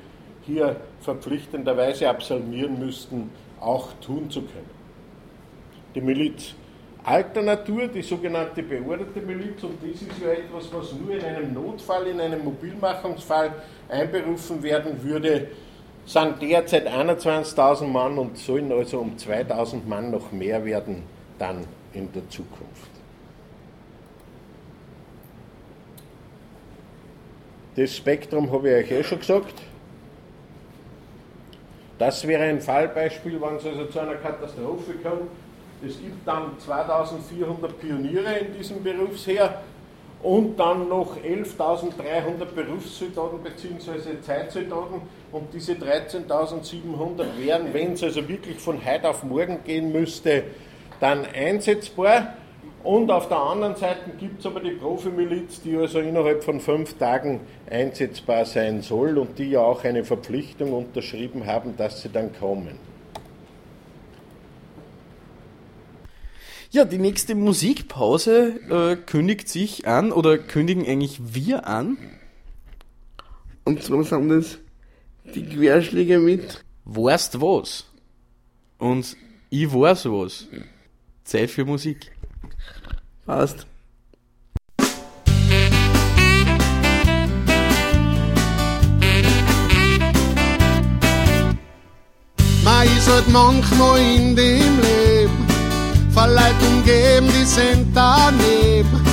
[0.50, 4.70] hier verpflichtenderweise absolvieren müssten, auch tun zu können.
[5.94, 6.54] Die Miliz
[7.04, 11.54] alter Natur, die sogenannte beorderte Miliz, und das ist ja etwas, was nur in einem
[11.54, 13.52] Notfall, in einem Mobilmachungsfall
[13.88, 15.48] einberufen werden würde,
[16.04, 21.02] sind derzeit 21.000 Mann und sollen also um 2.000 Mann noch mehr werden
[21.38, 22.90] dann in der Zukunft.
[27.76, 29.54] Das Spektrum habe ich euch eh schon gesagt.
[32.00, 35.30] Das wäre ein Fallbeispiel, wenn es also zu einer Katastrophe kommt.
[35.86, 39.60] Es gibt dann 2400 Pioniere in diesem Berufsheer
[40.22, 44.18] und dann noch 11.300 Berufssoldaten bzw.
[44.22, 50.44] Zeitsoldaten und diese 13.700 wären, wenn es also wirklich von heute auf morgen gehen müsste,
[51.00, 52.32] dann einsetzbar.
[52.82, 56.94] Und auf der anderen Seite gibt es aber die Profimiliz, die also innerhalb von fünf
[56.94, 62.32] Tagen einsetzbar sein soll und die ja auch eine Verpflichtung unterschrieben haben, dass sie dann
[62.32, 62.78] kommen.
[66.70, 71.98] Ja, die nächste Musikpause äh, kündigt sich an oder kündigen eigentlich wir an.
[73.64, 74.58] Und zwar sind das
[75.34, 77.86] die Querschläge mit Weißt was?
[78.78, 79.16] Und
[79.50, 80.48] ich weiß was.
[81.24, 82.12] Zeit für Musik.
[83.26, 83.66] Passt.
[92.64, 95.46] Man ist halt manchmal in dem Leben
[96.12, 99.04] von Leuten umgeben, die sind daneben.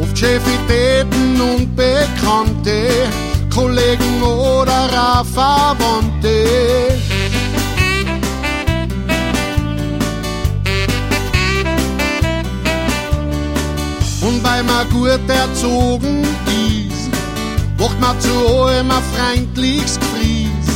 [0.00, 3.08] Oft Chefitäten und Bekannte,
[3.52, 6.97] Kollegen oder Verwandte.
[14.58, 17.10] Weil man gut erzogen ist,
[17.78, 20.66] macht man zu allem ein freundliches Gefries.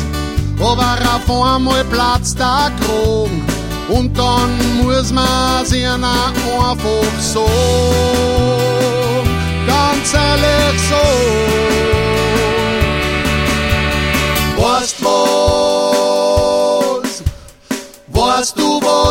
[0.61, 3.43] Aber auf einmal platzt der Kragen
[3.89, 6.77] und dann muss man sich einfach
[7.19, 7.45] so,
[9.67, 11.03] ganz ehrlich so.
[14.63, 15.72] Weißt was?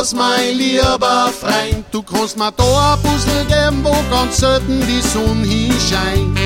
[0.01, 1.85] Was mein lieber Freund?
[1.91, 6.39] Du kannst mir da ein Puzzle geben, wo ganz selten die Sonne hinscheint.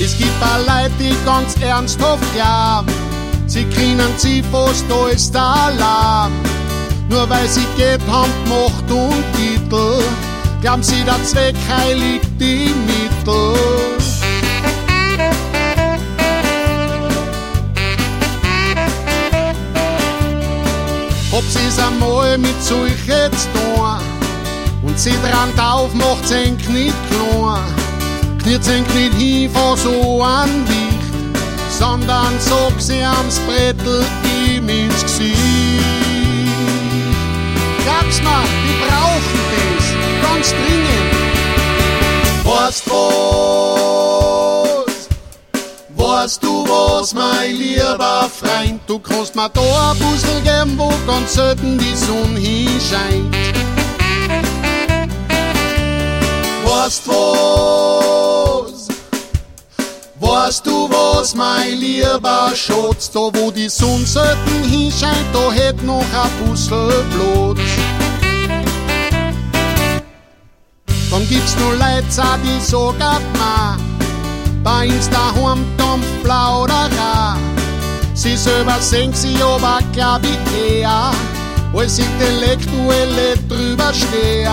[0.00, 2.90] Es gibt auch Leute, die ganz ernsthaft glauben,
[3.46, 6.32] sie können sie fast alles allein.
[7.10, 10.02] Nur weil sie Geld haben, Macht und Titel,
[10.62, 13.97] glauben sie, der Zweck heiligt die Mittel.
[21.48, 23.98] Ob sie's einmal mit solche zu tun
[24.82, 27.64] und sie dran drauf macht sein Knie klein,
[28.42, 31.38] kniet sein Knie hin von so an Licht,
[31.70, 34.04] sondern sagt sie am's Brettel
[34.46, 35.38] ihm ins Gesicht.
[37.82, 39.86] Glaub's mir, die brauchen das,
[40.30, 41.14] ganz dringend.
[42.44, 42.82] Was?
[46.20, 48.80] Weißt du was, mein lieber Freund?
[48.88, 53.36] Du kannst mir da ein Puzzle geben, wo ganz selten die Sonne hinscheint.
[56.64, 58.88] Weißt was?
[60.18, 63.12] Weißt du was, mein lieber Schatz?
[63.12, 67.60] Da wo die Sonne selten hinscheint, da hätt noch ein Puzzle Platz.
[71.12, 72.04] Dann gibt's noch Leute,
[72.42, 73.97] die sagen mir,
[74.62, 77.36] bei uns daheim dumm Plauderer.
[78.14, 81.12] Sie selber sehen sie aber, glaub ich, eher,
[81.72, 84.48] als Intellektuelle drüber stehen.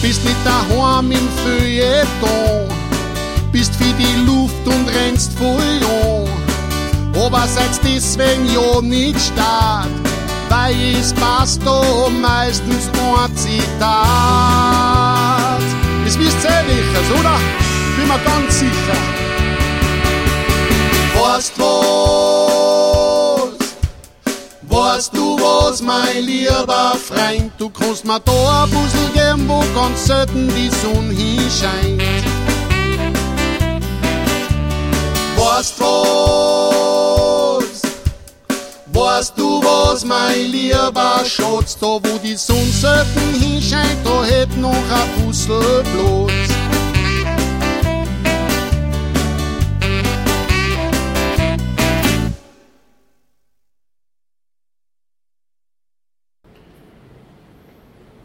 [0.00, 2.68] Bist nicht daheim im Feuilleton,
[3.50, 6.28] bist für die Luft und rennst voll an.
[7.20, 9.88] Aber seid deswegen ja nicht stark,
[11.00, 13.86] es passt da meistens ein Zitat.
[16.04, 17.38] Das wisst ihr welches, oder?
[17.96, 18.96] Bin mir ganz sicher.
[21.14, 21.76] Weißt was?
[24.68, 27.52] Weißt du was, mein lieber Freund?
[27.58, 32.02] Du kannst mir da ein Puzzle geben, wo ganz selten die Sonne hinscheint.
[35.36, 37.15] Weißt was?
[38.96, 41.76] Weißt du was, mein lieber Schatz?
[41.78, 46.56] Da wo die Sonne selten hinscheint, da hätt noch ein Puzzle Platz.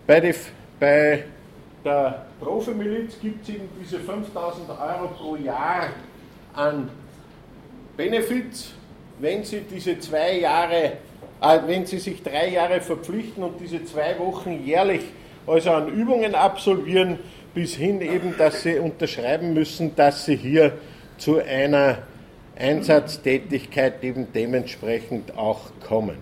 [0.08, 0.34] Bei, die,
[0.80, 1.26] bei
[1.84, 5.90] der Profimiliz gibt es eben diese 5000 Euro pro Jahr
[6.54, 6.90] an
[7.98, 8.74] Benefits,
[9.22, 10.94] wenn sie diese zwei Jahre,
[11.42, 15.04] äh, wenn sie sich drei Jahre verpflichten und diese zwei Wochen jährlich
[15.48, 17.20] also an Übungen absolvieren,
[17.54, 20.74] bis hin eben, dass sie unterschreiben müssen, dass sie hier
[21.18, 22.00] zu einer
[22.58, 26.18] Einsatztätigkeit eben dementsprechend auch kommen.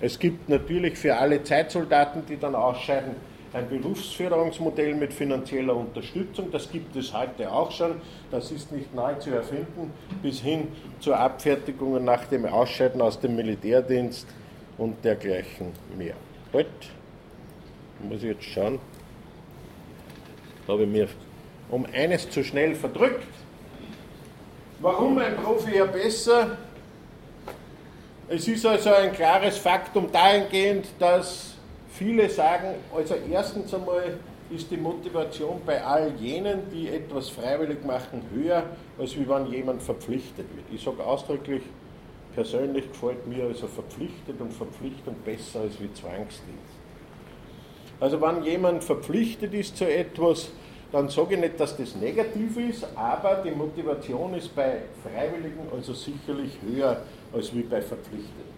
[0.00, 3.14] Es gibt natürlich für alle Zeitsoldaten, die dann ausscheiden,
[3.52, 6.50] ein Berufsförderungsmodell mit finanzieller Unterstützung.
[6.50, 8.00] Das gibt es heute auch schon.
[8.30, 9.92] Das ist nicht neu zu erfinden,
[10.22, 10.68] bis hin
[11.00, 14.26] zur Abfertigung nach dem Ausscheiden aus dem Militärdienst
[14.78, 16.14] und dergleichen mehr.
[16.52, 16.66] Halt,
[18.02, 18.78] muss ich jetzt schauen.
[20.66, 21.08] Habe ich mir
[21.68, 23.26] um eines zu schnell verdrückt.
[24.80, 26.58] Warum ein Profi ja besser?
[28.28, 31.51] Es ist also ein klares Faktum dahingehend, dass
[32.02, 34.18] viele sagen, also erstens einmal
[34.50, 38.64] ist die Motivation bei all jenen, die etwas freiwillig machen, höher,
[38.98, 40.66] als wie wenn jemand verpflichtet wird.
[40.72, 41.62] Ich sage ausdrücklich,
[42.34, 46.74] persönlich gefällt mir also verpflichtet und Verpflichtung besser als wie Zwangsdienst.
[48.00, 50.50] Also wenn jemand verpflichtet ist zu etwas,
[50.90, 55.94] dann sage ich nicht, dass das negativ ist, aber die Motivation ist bei Freiwilligen also
[55.94, 57.00] sicherlich höher
[57.32, 58.52] als wie bei Verpflichteten.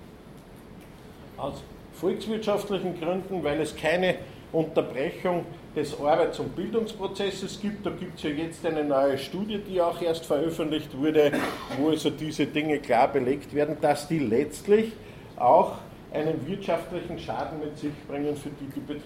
[1.37, 1.63] Aus
[1.95, 4.17] volkswirtschaftlichen Gründen, weil es keine
[4.53, 7.85] Unterbrechung des Arbeits- und Bildungsprozesses gibt.
[7.85, 11.33] Da gibt es ja jetzt eine neue Studie, die auch erst veröffentlicht wurde,
[11.79, 14.93] wo also diese Dinge klar belegt werden, dass die letztlich
[15.37, 15.73] auch
[16.13, 19.05] einen wirtschaftlichen Schaden mit sich bringen für die, die betrifft.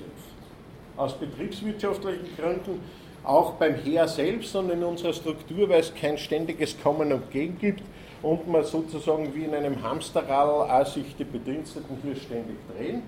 [0.96, 2.80] Aus betriebswirtschaftlichen Gründen
[3.24, 7.58] auch beim Heer selbst und in unserer Struktur, weil es kein ständiges Kommen und Gehen
[7.58, 7.82] gibt
[8.22, 13.02] und man sozusagen wie in einem Hamsterrad sich die Bediensteten hier ständig drehen.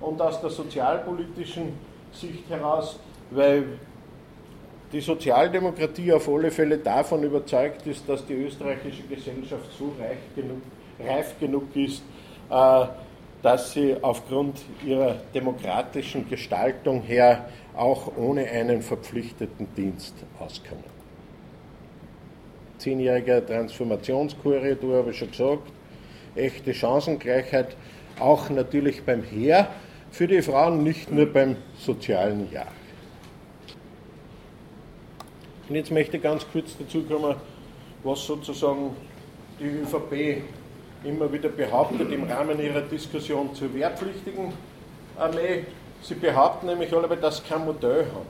[0.00, 1.72] Und aus der sozialpolitischen
[2.12, 2.98] Sicht heraus,
[3.30, 3.64] weil
[4.92, 10.62] die Sozialdemokratie auf alle Fälle davon überzeugt ist, dass die österreichische Gesellschaft so reich genug,
[10.98, 12.02] reif genug ist,
[12.50, 12.86] äh,
[13.42, 20.97] dass sie aufgrund ihrer demokratischen Gestaltung her auch ohne einen verpflichteten Dienst auskommen.
[22.78, 25.72] Zehnjähriger Transformationskorridor, habe ich schon gesagt.
[26.34, 27.76] Echte Chancengleichheit,
[28.20, 29.68] auch natürlich beim Heer
[30.10, 32.68] für die Frauen, nicht nur beim sozialen Jahr.
[35.68, 37.36] Und jetzt möchte ich ganz kurz dazu kommen,
[38.02, 38.96] was sozusagen
[39.60, 40.42] die ÖVP
[41.04, 44.52] immer wieder behauptet im Rahmen ihrer Diskussion zur wehrpflichtigen
[45.16, 45.64] Armee.
[46.00, 48.26] Sie behaupten nämlich alle, dass sie kein Modell hat.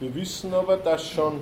[0.00, 1.40] Wir wissen aber, dass schon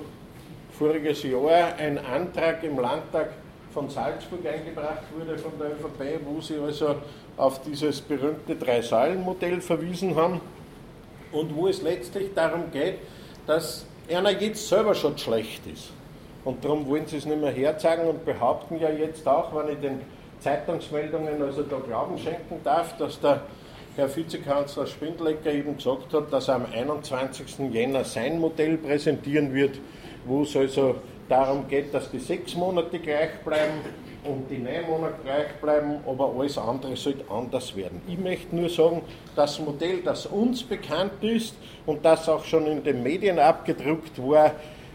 [0.83, 3.29] voriges Jahr ein Antrag im Landtag
[3.73, 6.95] von Salzburg eingebracht wurde von der ÖVP, wo sie also
[7.37, 10.41] auf dieses berühmte Drei-Säulen-Modell verwiesen haben
[11.31, 12.95] und wo es letztlich darum geht,
[13.47, 15.91] dass einer jetzt selber schon schlecht ist.
[16.43, 19.79] Und darum wollen sie es nicht mehr herzeigen und behaupten ja jetzt auch, wenn ich
[19.79, 20.01] den
[20.41, 23.39] Zeitungsmeldungen also da Glauben schenken darf, dass der
[23.95, 27.71] Herr Vizekanzler Spindlecker eben gesagt hat, dass er am 21.
[27.71, 29.79] Jänner sein Modell präsentieren wird,
[30.25, 30.95] wo es also
[31.29, 33.79] darum geht, dass die sechs Monate gleich bleiben
[34.23, 38.01] und die neun Monate gleich bleiben, aber alles andere sollte anders werden.
[38.07, 39.01] Ich möchte nur sagen,
[39.35, 41.55] das Modell, das uns bekannt ist
[41.85, 44.51] und das auch schon in den Medien abgedruckt war,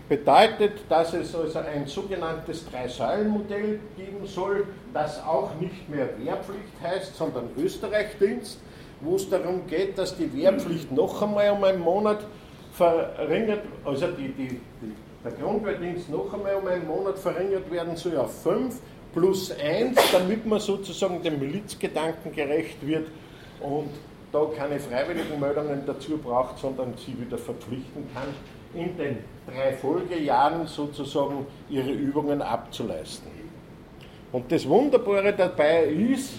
[0.09, 7.15] bedeutet, dass es also ein sogenanntes Drei-Säulen-Modell geben soll, das auch nicht mehr Wehrpflicht heißt,
[7.15, 8.59] sondern Österreichdienst,
[9.01, 12.21] wo es darum geht, dass die Wehrpflicht noch einmal um einen Monat
[12.73, 14.49] verringert, also die, die,
[14.81, 18.81] die, der Grundwehrdienst noch einmal um einen Monat verringert werden soll auf fünf
[19.13, 23.09] plus eins, damit man sozusagen dem Milizgedanken gerecht wird
[23.61, 23.89] und
[24.33, 28.29] da keine freiwilligen Meldungen dazu braucht, sondern sie wieder verpflichten kann,
[28.75, 33.31] in den drei Folgejahren sozusagen ihre Übungen abzuleisten.
[34.31, 36.35] Und das Wunderbare dabei ist,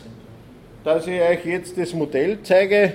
[0.83, 2.93] dass ich euch jetzt das Modell zeige,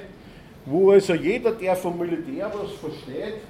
[0.65, 3.41] wo also jeder, der vom Militär was versteht,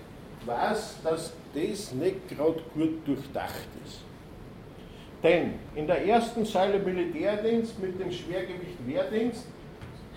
[0.46, 4.00] weiß, dass das nicht gerade gut durchdacht ist.
[5.22, 9.46] Denn in der ersten Säule Militärdienst mit dem Schwergewicht Wehrdienst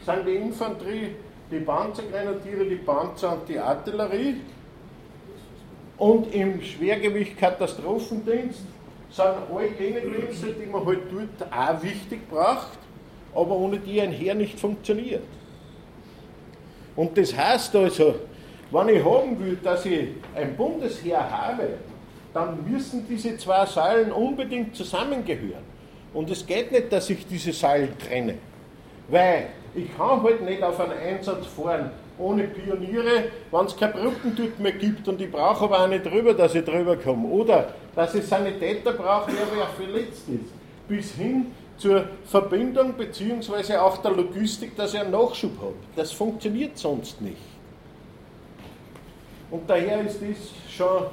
[0.05, 1.11] sind die Infanterie,
[1.49, 4.35] die Panzergrenadiere, die Panzer und die Artillerie.
[5.97, 8.61] Und im Schwergewicht Katastrophendienst
[9.09, 12.77] sind all jene Dienste, die man halt dort auch wichtig braucht,
[13.33, 15.23] aber ohne die ein Heer nicht funktioniert.
[16.95, 18.15] Und das heißt also,
[18.71, 21.69] wenn ich haben will, dass ich ein Bundesheer habe,
[22.33, 25.63] dann müssen diese zwei Säulen unbedingt zusammengehören.
[26.13, 28.35] Und es geht nicht, dass ich diese Säulen trenne.
[29.07, 34.35] Weil ich kann halt nicht auf einen Einsatz fahren ohne Pioniere, wenn es keine Brücken
[34.35, 37.27] dort mehr gibt und ich brauche aber auch nicht drüber, dass ich drüber komme.
[37.27, 40.53] Oder dass ich Sanitäter brauche, der wer verletzt ist.
[40.87, 41.47] Bis hin
[41.77, 43.77] zur Verbindung bzw.
[43.77, 45.75] auch der Logistik, dass ich einen Nachschub habe.
[45.95, 47.37] Das funktioniert sonst nicht.
[49.49, 51.05] Und daher ist das schon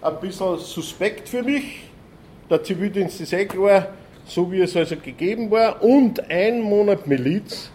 [0.00, 1.82] ein bisschen suspekt für mich.
[2.48, 3.88] Der Zivildienst ist eh klar,
[4.26, 5.82] so wie es also gegeben war.
[5.82, 7.70] Und ein Monat Miliz.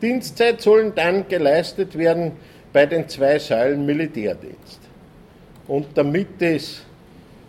[0.00, 2.32] Dienstzeit sollen dann geleistet werden
[2.72, 4.80] bei den zwei Säulen Militärdienst.
[5.68, 6.82] Und damit das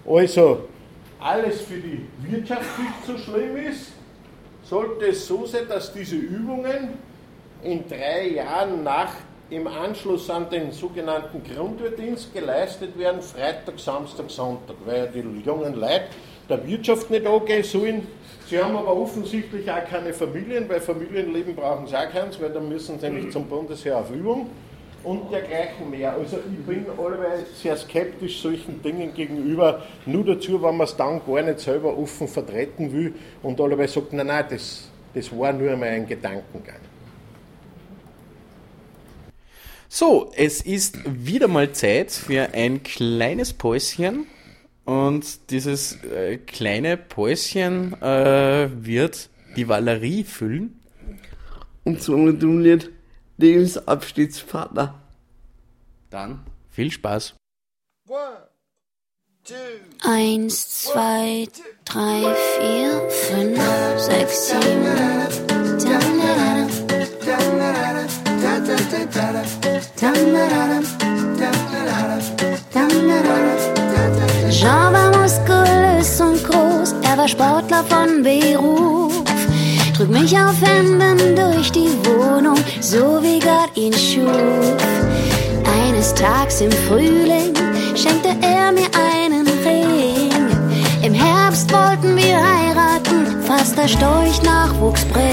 [0.07, 0.67] also
[1.19, 3.93] alles für die Wirtschaft nicht so schlimm ist,
[4.63, 6.89] sollte es so sein, dass diese Übungen
[7.63, 9.13] in drei Jahren nach
[9.55, 16.05] im Anschluss an den sogenannten Grundwehrdienst geleistet werden, Freitag, Samstag, Sonntag, weil die jungen Leute
[16.49, 18.07] der Wirtschaft nicht angehen sollen.
[18.47, 22.67] Sie haben aber offensichtlich auch keine Familien, weil Familienleben brauchen sie auch keins, weil dann
[22.67, 24.49] müssen sie nämlich zum Bundesheer auf Übung
[25.03, 26.13] und dergleichen mehr.
[26.13, 31.21] Also ich bin allweil sehr skeptisch solchen Dingen gegenüber, nur dazu, wenn man es dann
[31.25, 35.71] gar nicht selber offen vertreten will und allweil sagt, nein, nein, das, das war nur
[35.71, 36.82] einmal ein Gedankengang.
[39.95, 44.25] So, es ist wieder mal Zeit für ein kleines Päuschen.
[44.85, 50.79] Und dieses äh, kleine Päuschen äh, wird die Valerie füllen.
[51.83, 52.89] Und so moduliert
[53.37, 54.99] Lebensabschnittspartner.
[56.09, 57.35] Dann viel Spaß.
[60.01, 61.47] Eins, zwei,
[61.85, 64.83] drei, vier, fünf, sechs, sieben.
[74.49, 79.13] Jean war muskulös und groß, er war Sportler von Beruf.
[79.95, 84.75] Trug mich auf Händen durch die Wohnung, so wie Gott ihn schuf.
[85.85, 87.53] Eines Tags im Frühling
[87.95, 90.31] schenkte er mir einen Ring.
[91.01, 95.29] Im Herbst wollten wir heiraten, fast der Storch Nachwuchs bringt.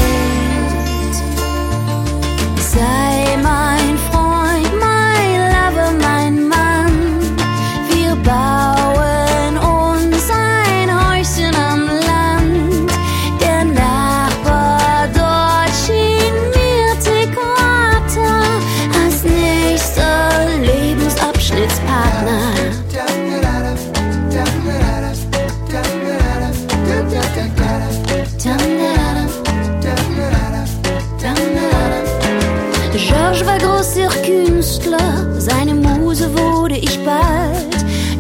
[2.59, 3.99] Sei mein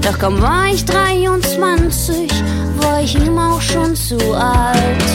[0.02, 2.30] Doch kaum war ich 23,
[2.80, 5.10] war ich ihm auch schon zu alt.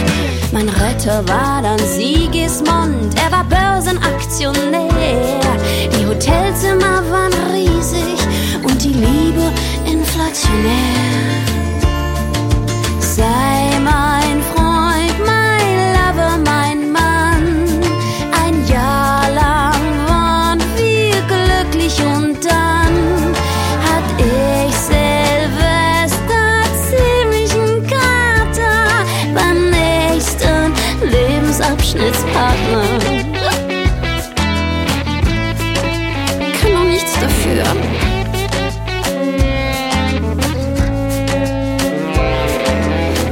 [0.51, 4.89] Mein Retter war dann Sigismund, er war Börsenaktionär.
[5.91, 8.19] Die Hotelzimmer waren riesig
[8.63, 9.51] und die Liebe
[9.85, 11.14] inflationär.
[32.05, 32.83] Lebensabschnittspartner.
[36.61, 37.63] Kann doch nichts dafür.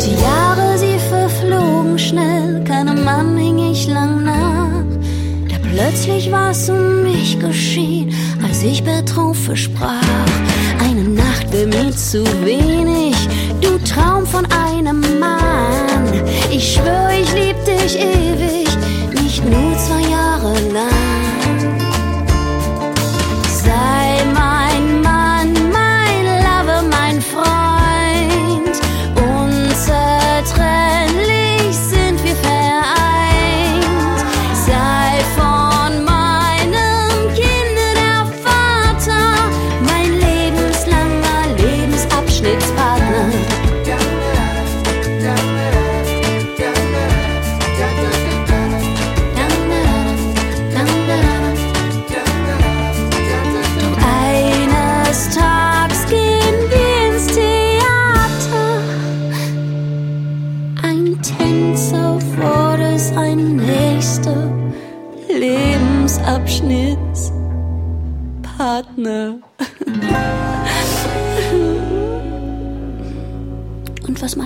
[0.01, 4.83] Die Jahre, sie verflogen schnell, keinem Mann hing ich lang nach.
[5.49, 8.13] Da plötzlich war's um mich geschehen,
[8.43, 10.01] als ich Betrunken sprach.
[10.79, 13.15] Eine Nacht wär mir zu wenig,
[13.61, 15.92] du Traum von einem Mann.
[16.55, 18.67] Ich schwör, ich lieb dich ewig,
[19.23, 20.02] nicht nur zwei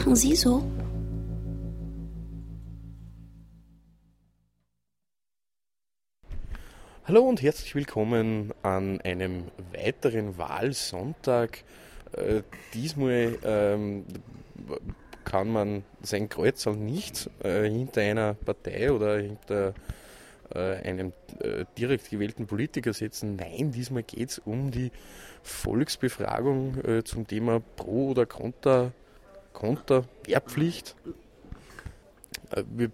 [0.08, 0.64] machen Sie so?
[7.03, 9.43] Hallo und herzlich willkommen an einem
[9.74, 11.66] weiteren Wahlsonntag.
[12.14, 12.43] Äh,
[12.74, 14.05] diesmal ähm,
[15.26, 19.74] kann man sein Kreuz auch nicht äh, hinter einer Partei oder hinter
[20.55, 23.36] äh, einem äh, direkt gewählten Politiker setzen.
[23.36, 24.89] Nein, diesmal geht es um die
[25.43, 28.93] Volksbefragung äh, zum Thema Pro- oder Contra,
[29.58, 30.95] Contra Wehrpflicht.
[32.51, 32.91] Äh, wir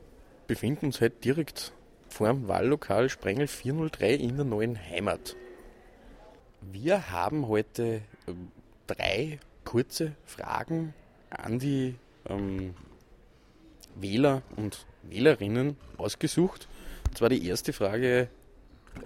[0.48, 1.74] befinden uns heute direkt
[2.08, 5.36] vor dem Wahllokal Sprengel 403 in der neuen Heimat.
[6.62, 8.48] Wir haben heute ähm,
[8.88, 10.94] drei kurze Fragen
[11.30, 11.96] an die
[12.30, 12.76] ähm,
[13.96, 16.70] Wähler und Wählerinnen ausgesucht.
[17.08, 18.30] Und zwar die erste Frage,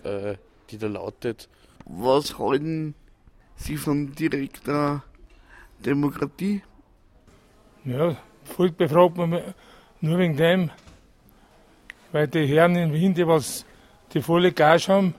[0.04, 0.36] äh,
[0.70, 1.50] die da lautet,
[1.86, 2.94] Was halten
[3.56, 5.04] Sie von direkter
[5.84, 6.62] Demokratie?
[7.88, 9.40] Ja, Volk befragt man
[10.02, 10.72] nur wegen dem,
[12.12, 13.64] weil die Herren in Wien, die was
[14.14, 15.16] die volle Gage haben,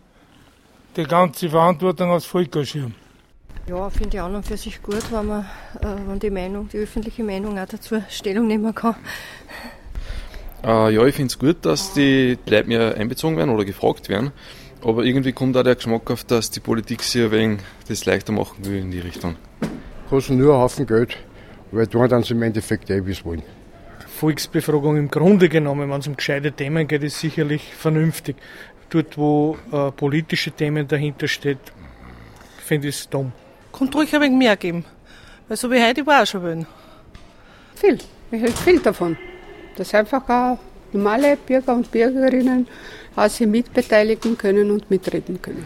[0.95, 2.95] die ganze Verantwortung aufs Volk ausschirmen.
[3.67, 5.47] Ja, finde ich an und für sich gut, wenn man,
[5.81, 8.97] äh, wenn die Meinung, die öffentliche Meinung auch dazu Stellung nehmen kann.
[10.63, 14.33] Äh, ja, ich finde es gut, dass die Leute mehr einbezogen werden oder gefragt werden.
[14.85, 18.33] Aber irgendwie kommt auch der Geschmack auf, dass die Politik sich ein wenig das leichter
[18.33, 19.37] machen will in die Richtung.
[20.11, 21.17] Kosten nur einen Haufen Geld,
[21.73, 23.43] weil tun dann sie im Endeffekt eh, wie sie wollen.
[24.19, 28.37] Volksbefragung im Grunde genommen, wenn es um gescheite Themen geht, ist sicherlich vernünftig.
[28.91, 31.59] Dort, wo äh, politische Themen dahinter steht,
[32.65, 33.33] finde ich es dumm.
[33.71, 34.85] Kommt ruhig ein wenig mehr geben.
[35.47, 36.67] Weil so wie heute war auch schon wollen.
[37.75, 37.99] Viel.
[38.31, 39.17] Ich hält viel davon.
[39.77, 40.59] Dass einfach auch
[40.93, 42.67] normale Bürger und Bürgerinnen
[43.15, 45.65] auch sich mitbeteiligen können und mitreden können.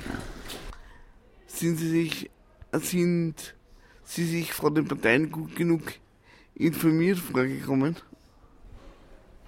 [1.47, 2.31] Sind Sie sich,
[2.73, 3.55] sind
[4.15, 5.95] Sie sich von den Parteien gut genug
[6.55, 7.97] informiert vorgekommen?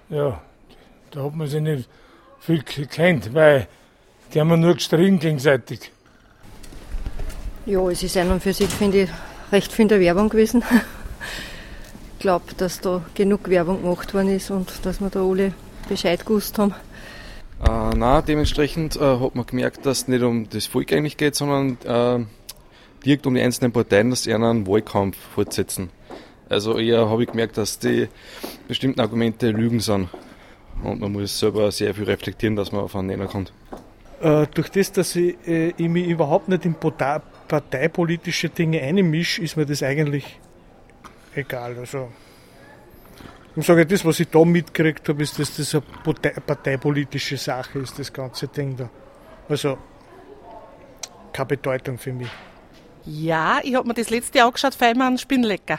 [0.09, 0.41] Ja,
[1.11, 1.87] da hat man sich nicht
[2.41, 3.69] viel gekannt, weil
[4.33, 5.93] die haben nur gestritten gegenseitig.
[7.67, 9.11] Ja, es ist ein und für sich, finde ich,
[9.53, 10.63] recht viel in der Werbung gewesen.
[12.15, 15.53] Ich glaube, dass da genug Werbung gemacht worden ist und dass wir da alle
[15.91, 16.73] Bescheid gewusst haben.
[17.63, 21.35] Äh, na, dementsprechend äh, hat man gemerkt, dass es nicht um das Volk eigentlich geht,
[21.35, 22.25] sondern äh,
[23.05, 25.91] direkt um die einzelnen Parteien, dass sie einen Wahlkampf fortsetzen.
[26.49, 28.09] Also eher habe ich gemerkt, dass die
[28.69, 30.09] bestimmten Argumente Lügen sind.
[30.83, 33.53] Und man muss selber sehr viel reflektieren, dass man auf einen Nenner kommt.
[34.21, 39.43] Äh, durch das, dass ich, äh, ich mich überhaupt nicht in Partei- parteipolitische Dinge einmische,
[39.43, 40.41] ist mir das eigentlich
[41.35, 41.77] egal.
[41.79, 42.09] Also,
[43.57, 47.79] ich sage, das, was ich da mitgekriegt habe, ist, dass das eine partei parteipolitische Sache
[47.79, 48.91] ist, das ganze Ding da.
[49.49, 49.79] Also,
[51.33, 52.31] keine Bedeutung für mich.
[53.07, 55.79] Ja, ich habe mir das letzte Jahr angeschaut, Feimann Spinnlecker.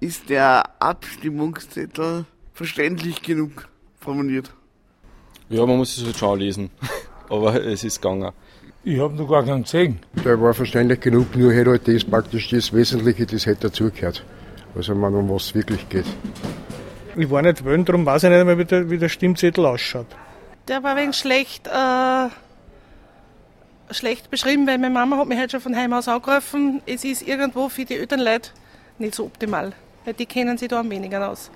[0.00, 3.68] Ist der Abstimmungszettel verständlich genug
[4.00, 4.52] formuliert?
[5.48, 6.70] Ja, man muss es halt schon lesen.
[7.28, 8.32] Aber es ist gegangen.
[8.82, 9.98] Ich habe noch gar keinen gesehen.
[10.24, 14.24] Der war verständlich genug, nur hätte halt das praktisch das Wesentliche, das hätte dazugehört.
[14.76, 16.04] Also man, um was es wirklich geht.
[17.16, 20.06] Ich war nicht wählen, darum weiß ich nicht einmal, wie der, wie der Stimmzettel ausschaut.
[20.68, 22.28] Der war ein wenig schlecht, äh,
[23.90, 26.82] schlecht beschrieben, weil meine Mama hat mich halt schon von Heim aus angerufen.
[26.86, 28.50] Es ist irgendwo für die Elternleute
[28.98, 29.72] nicht so optimal.
[30.04, 31.50] Weil die kennen sich da am wenigsten aus.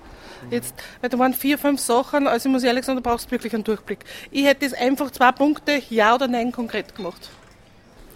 [0.49, 3.31] Jetzt, weil da waren vier, fünf Sachen, also ich muss ehrlich sagen, da brauchst du
[3.31, 3.99] wirklich einen Durchblick.
[4.31, 7.29] Ich hätte das einfach zwei Punkte, ja oder nein, konkret gemacht.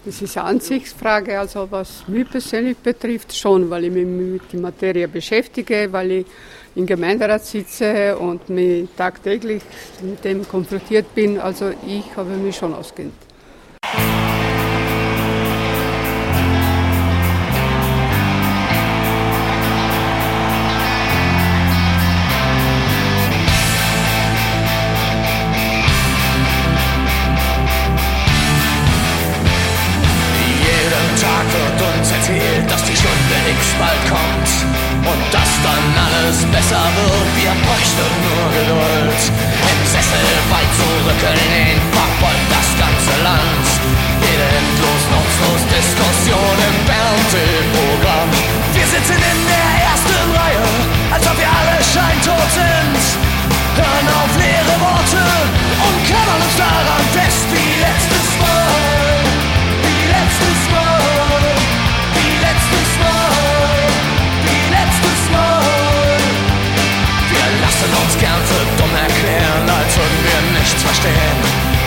[0.04, 4.60] Das ist eine Ansichtsfrage, also was mich persönlich betrifft, schon, weil ich mich mit der
[4.60, 6.26] Materie beschäftige, weil ich
[6.74, 9.62] im Gemeinderat sitze und mich tagtäglich
[10.02, 11.40] mit dem konfrontiert bin.
[11.40, 13.25] Also ich habe mich schon auskennt.
[41.26, 43.66] Zurückgelehnt, verfolgt das ganze Land.
[44.22, 48.30] Jede endlos nutzlos Diskussion im Fernsehprogramm.
[48.74, 50.66] Wir sitzen in der ersten Reihe,
[51.10, 53.02] als ob wir alle scheintot sind.
[53.76, 55.24] Hören auf leere Worte
[55.86, 59.20] und klammern uns daran fest wie letztes Mal.
[59.84, 61.00] Wie letztes Mal.
[62.16, 63.30] Wie letztes Mal.
[64.46, 66.18] Wie letztes Mal.
[67.30, 68.35] Wir lassen uns gern
[70.66, 71.38] nichts verstehen.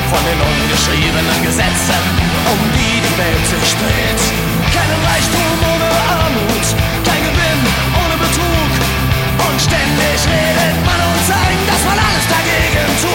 [0.10, 2.04] Von den ungeschriebenen Gesetzen,
[2.52, 4.22] um die die Welt sich dreht.
[4.74, 5.90] Keinen Reichtum ohne
[6.24, 6.66] Armut,
[7.04, 7.62] kein Gewinn
[8.02, 8.72] ohne Betrug.
[9.48, 13.09] Und ständig redet man uns ein, dass man alles dagegen tut.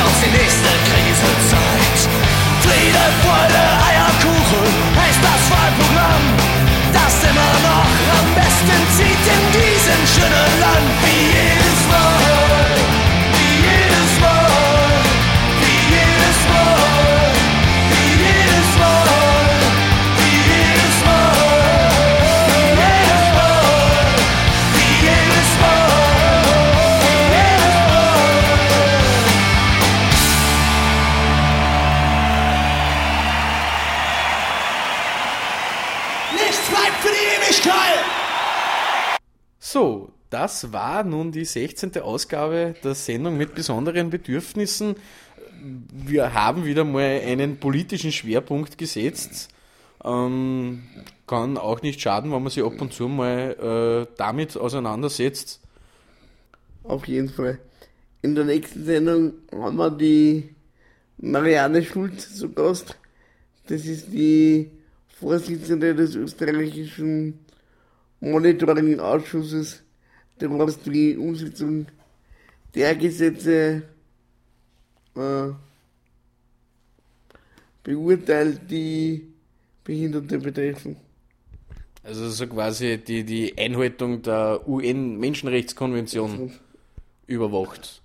[0.00, 2.08] Uns die nächste Krise zeigt.
[2.64, 6.24] Friede, Freude, Eierkuchen heißt das Wahlprogramm,
[6.92, 10.88] das immer noch am besten zieht in diesem schönen Land.
[11.04, 11.51] Wie jedes
[40.70, 41.98] war nun die 16.
[41.98, 44.96] Ausgabe der Sendung mit besonderen Bedürfnissen.
[45.90, 49.48] Wir haben wieder mal einen politischen Schwerpunkt gesetzt.
[50.04, 50.82] Ähm,
[51.26, 55.60] kann auch nicht schaden, wenn man sich ab und zu mal äh, damit auseinandersetzt.
[56.84, 57.58] Auf jeden Fall.
[58.22, 60.54] In der nächsten Sendung haben wir die
[61.18, 62.96] Marianne Schulz zu Gast.
[63.66, 64.70] Das ist die
[65.20, 67.38] Vorsitzende des österreichischen
[68.20, 69.81] Monitoring-Ausschusses,
[70.42, 71.86] der was die Umsetzung
[72.74, 73.82] der Gesetze
[75.14, 75.48] äh,
[77.82, 79.28] beurteilt, die
[79.84, 80.96] Behinderte betreffen.
[82.04, 86.52] Also so quasi die, die Einhaltung der UN-Menschenrechtskonvention
[87.26, 88.02] überwacht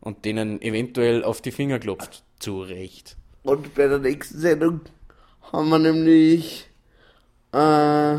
[0.00, 2.24] und denen eventuell auf die Finger klopft.
[2.40, 3.16] Zu Recht.
[3.42, 4.80] Und bei der nächsten Sendung
[5.52, 6.68] haben wir nämlich
[7.52, 8.18] äh,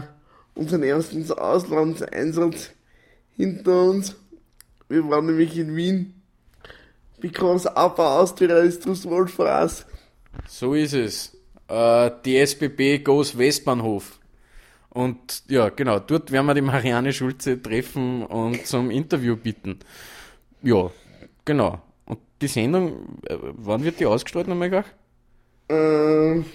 [0.55, 2.72] unseren ersten Auslandseinsatz
[3.40, 4.16] hinter uns.
[4.90, 6.14] Wir waren nämlich in Wien.
[7.22, 9.86] Because Upper Austria ist too small for us.
[10.48, 11.38] So ist es.
[11.70, 14.20] Uh, die SBB goes Westbahnhof.
[14.90, 19.80] Und ja, genau, dort werden wir die Marianne Schulze treffen und zum Interview bitten.
[20.64, 20.90] Ja,
[21.46, 21.82] genau.
[22.06, 24.86] Und die Sendung, äh, wann wird die ausgestrahlt nochmal gleich?
[25.70, 26.46] Ähm,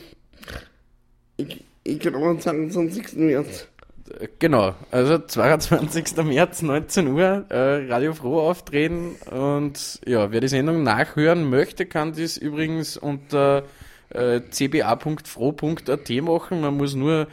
[1.37, 3.17] ich, ich kann mal sagen, 20.
[3.17, 3.69] März.
[4.19, 6.17] Äh, genau, also 22.
[6.25, 9.17] März, 19 Uhr, äh, Radio Froh auftreten.
[9.31, 13.65] und ja, wer die Sendung nachhören möchte, kann dies übrigens unter
[14.11, 16.61] äh, cba.froh.at machen.
[16.61, 17.29] Man muss nur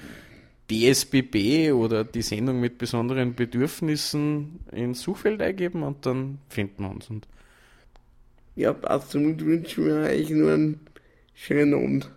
[0.70, 7.10] DSBB oder die Sendung mit besonderen Bedürfnissen ins Suchfeld eingeben und dann finden wir uns.
[7.10, 7.28] Und
[8.56, 10.80] ja, absolut wünschen wir euch nur einen
[11.34, 12.10] schönen Abend.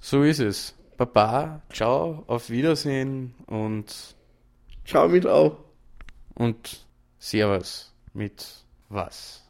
[0.00, 0.74] So ist es.
[0.96, 4.16] Baba, ciao, auf Wiedersehen und.
[4.84, 5.58] Ciao mit auch.
[6.34, 6.86] Und
[7.18, 9.44] Servus mit was?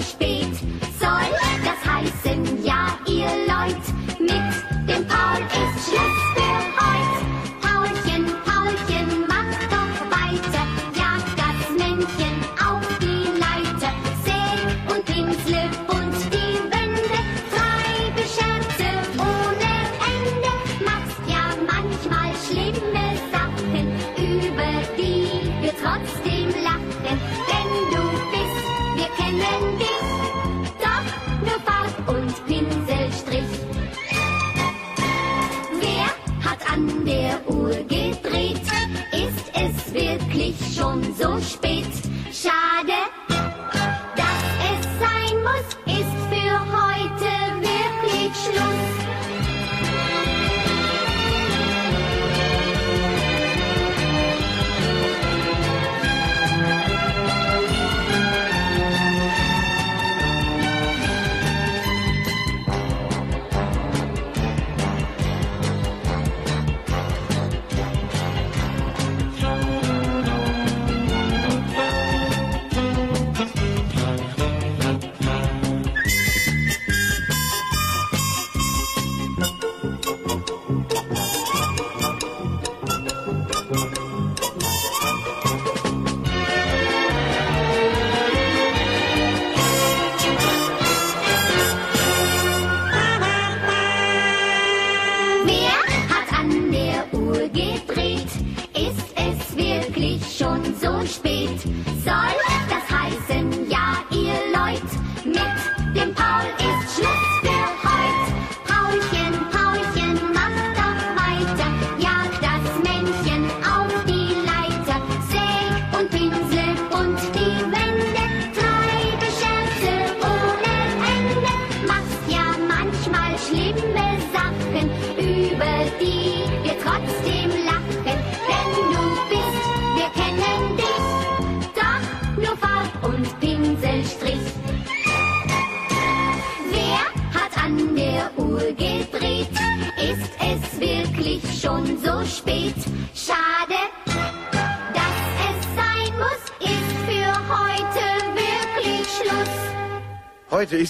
[0.00, 0.54] spät
[0.98, 1.28] soll
[1.64, 6.47] das heißen, ja, ihr Leut, mit dem Paul ist schlecht.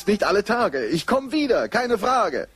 [0.09, 0.86] nicht alle Tage.
[0.86, 2.48] Ich komme wieder, keine Frage.